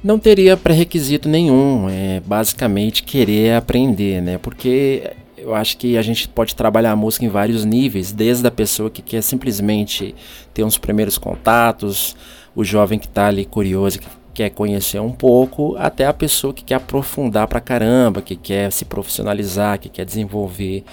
Não 0.04 0.18
teria 0.18 0.58
pré-requisito 0.58 1.30
nenhum, 1.30 1.88
é 1.90 2.22
basicamente 2.26 3.04
querer 3.04 3.54
aprender, 3.54 4.20
né? 4.20 4.40
Porque 4.40 5.12
eu 5.42 5.56
acho 5.56 5.78
que 5.78 5.98
a 5.98 6.02
gente 6.02 6.28
pode 6.28 6.56
trabalhar 6.56 6.92
a 6.92 6.96
música 6.96 7.26
em 7.26 7.30
vários 7.30 7.66
níveis, 7.66 8.12
desde 8.12 8.48
a 8.48 8.52
pessoa 8.52 8.90
que 8.90 9.02
quer 9.02 9.22
simplesmente 9.22 10.16
ter 10.54 10.64
uns 10.64 10.78
primeiros 10.78 11.18
contatos, 11.18 12.16
o 12.56 12.64
jovem 12.64 13.00
que 13.00 13.08
está 13.08 13.28
ali 13.28 13.46
curioso, 13.46 14.00
que 14.00 14.08
quer 14.34 14.50
conhecer 14.52 15.00
um 15.00 15.12
pouco, 15.12 15.76
até 15.78 16.06
a 16.06 16.14
pessoa 16.14 16.54
que 16.54 16.64
quer 16.64 16.76
aprofundar 16.76 17.48
pra 17.48 17.60
caramba, 17.60 18.22
que 18.22 18.36
quer 18.36 18.72
se 18.72 18.86
profissionalizar, 18.86 19.80
que 19.80 19.90
quer 19.90 20.06
desenvolver 20.06 20.84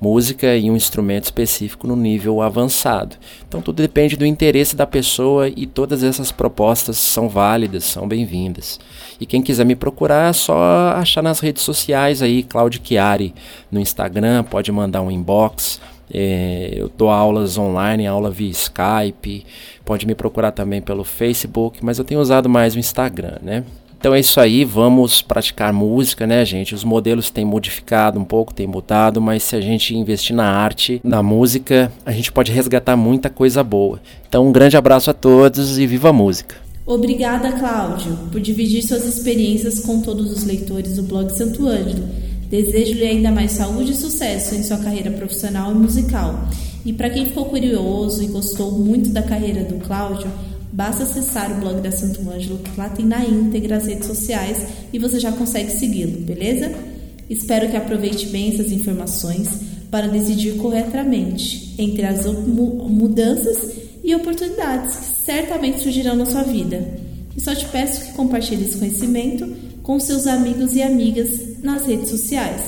música 0.00 0.56
e 0.56 0.70
um 0.70 0.76
instrumento 0.76 1.24
específico 1.24 1.86
no 1.86 1.94
nível 1.94 2.42
avançado. 2.42 3.16
Então 3.46 3.60
tudo 3.60 3.76
depende 3.76 4.16
do 4.16 4.26
interesse 4.26 4.74
da 4.74 4.86
pessoa 4.86 5.48
e 5.48 5.66
todas 5.66 6.02
essas 6.02 6.32
propostas 6.32 6.96
são 6.96 7.28
válidas, 7.28 7.84
são 7.84 8.08
bem-vindas. 8.08 8.80
E 9.20 9.26
quem 9.26 9.42
quiser 9.42 9.64
me 9.64 9.74
procurar 9.74 10.30
é 10.30 10.32
só 10.32 10.92
achar 10.96 11.22
nas 11.22 11.40
redes 11.40 11.62
sociais 11.62 12.22
aí, 12.22 12.42
Claudio 12.42 12.80
Chiari 12.82 13.34
no 13.70 13.80
Instagram, 13.80 14.44
pode 14.44 14.70
mandar 14.70 15.02
um 15.02 15.10
inbox 15.10 15.80
É, 16.10 16.72
eu 16.74 16.90
dou 16.96 17.10
aulas 17.10 17.58
online, 17.58 18.06
aula 18.06 18.30
via 18.30 18.50
Skype. 18.50 19.44
Pode 19.84 20.06
me 20.06 20.14
procurar 20.14 20.52
também 20.52 20.80
pelo 20.80 21.04
Facebook, 21.04 21.84
mas 21.84 21.98
eu 21.98 22.04
tenho 22.04 22.20
usado 22.20 22.48
mais 22.48 22.74
o 22.74 22.78
Instagram, 22.78 23.36
né? 23.42 23.64
Então 23.98 24.14
é 24.14 24.20
isso 24.20 24.40
aí, 24.40 24.64
vamos 24.64 25.20
praticar 25.20 25.72
música, 25.72 26.24
né, 26.24 26.44
gente? 26.44 26.72
Os 26.72 26.84
modelos 26.84 27.30
têm 27.30 27.44
modificado 27.44 28.18
um 28.18 28.24
pouco, 28.24 28.54
têm 28.54 28.66
mudado, 28.66 29.20
mas 29.20 29.42
se 29.42 29.56
a 29.56 29.60
gente 29.60 29.94
investir 29.96 30.36
na 30.36 30.48
arte, 30.48 31.00
na 31.02 31.20
música, 31.20 31.92
a 32.06 32.12
gente 32.12 32.30
pode 32.30 32.52
resgatar 32.52 32.96
muita 32.96 33.28
coisa 33.28 33.62
boa. 33.64 34.00
Então 34.28 34.46
um 34.46 34.52
grande 34.52 34.76
abraço 34.76 35.10
a 35.10 35.14
todos 35.14 35.78
e 35.78 35.86
viva 35.86 36.10
a 36.10 36.12
música! 36.12 36.67
Obrigada, 36.88 37.52
Cláudio, 37.52 38.16
por 38.32 38.40
dividir 38.40 38.82
suas 38.82 39.04
experiências 39.04 39.80
com 39.80 40.00
todos 40.00 40.32
os 40.32 40.44
leitores 40.44 40.96
do 40.96 41.02
blog 41.02 41.30
Santo 41.36 41.66
Ângelo. 41.66 42.08
Desejo-lhe 42.48 43.04
ainda 43.04 43.30
mais 43.30 43.52
saúde 43.52 43.92
e 43.92 43.94
sucesso 43.94 44.54
em 44.54 44.62
sua 44.62 44.78
carreira 44.78 45.10
profissional 45.10 45.70
e 45.70 45.74
musical. 45.74 46.48
E 46.86 46.94
para 46.94 47.10
quem 47.10 47.26
ficou 47.26 47.44
curioso 47.44 48.22
e 48.22 48.28
gostou 48.28 48.72
muito 48.72 49.10
da 49.10 49.20
carreira 49.20 49.64
do 49.64 49.74
Cláudio, 49.84 50.32
basta 50.72 51.02
acessar 51.02 51.52
o 51.52 51.60
blog 51.60 51.78
da 51.82 51.92
Santo 51.92 52.22
Ângelo, 52.30 52.56
que 52.56 52.80
lá 52.80 52.88
tem 52.88 53.04
na 53.04 53.22
íntegra 53.22 53.76
as 53.76 53.86
redes 53.86 54.06
sociais 54.06 54.66
e 54.90 54.98
você 54.98 55.20
já 55.20 55.30
consegue 55.30 55.70
segui-lo, 55.70 56.22
beleza? 56.22 56.72
Espero 57.28 57.68
que 57.68 57.76
aproveite 57.76 58.28
bem 58.28 58.54
essas 58.54 58.72
informações 58.72 59.46
para 59.90 60.08
decidir 60.08 60.56
corretamente 60.56 61.74
entre 61.76 62.06
as 62.06 62.24
mudanças 62.24 63.76
e 64.02 64.14
oportunidades 64.14 64.96
que 64.96 65.17
certamente 65.28 65.82
surgirão 65.82 66.16
na 66.16 66.24
sua 66.24 66.42
vida. 66.42 66.88
E 67.36 67.40
só 67.40 67.54
te 67.54 67.66
peço 67.66 68.06
que 68.06 68.12
compartilhe 68.12 68.64
esse 68.64 68.78
conhecimento 68.78 69.46
com 69.82 70.00
seus 70.00 70.26
amigos 70.26 70.74
e 70.74 70.80
amigas 70.80 71.62
nas 71.62 71.84
redes 71.84 72.08
sociais, 72.08 72.62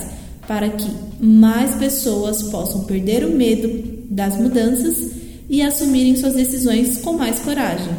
para 0.47 0.69
que 0.69 0.87
mais 1.19 1.73
pessoas 1.77 2.43
possam 2.43 2.83
perder 2.83 3.25
o 3.25 3.31
medo 3.31 4.05
das 4.11 4.37
mudanças 4.37 5.09
e 5.49 5.59
assumirem 5.63 6.15
suas 6.15 6.35
decisões 6.35 6.97
com 6.97 7.13
mais 7.13 7.39
coragem. 7.39 7.95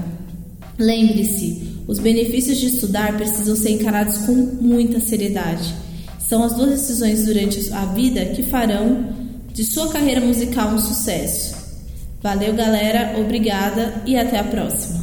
Lembre-se, 0.79 1.81
os 1.89 1.99
benefícios 1.99 2.59
de 2.59 2.67
estudar 2.67 3.17
precisam 3.17 3.57
ser 3.57 3.71
encarados 3.71 4.19
com 4.19 4.33
muita 4.33 5.01
seriedade. 5.01 5.75
São 6.29 6.45
as 6.45 6.55
duas 6.55 6.71
decisões 6.71 7.27
durante 7.27 7.73
a 7.73 7.85
vida 7.87 8.27
que 8.27 8.45
farão 8.45 9.09
de 9.53 9.65
sua 9.65 9.89
carreira 9.89 10.21
musical 10.21 10.69
um 10.69 10.79
sucesso. 10.79 11.62
Valeu, 12.23 12.55
galera, 12.55 13.19
obrigada 13.19 13.95
e 14.07 14.17
até 14.17 14.39
a 14.39 14.45
próxima. 14.45 15.02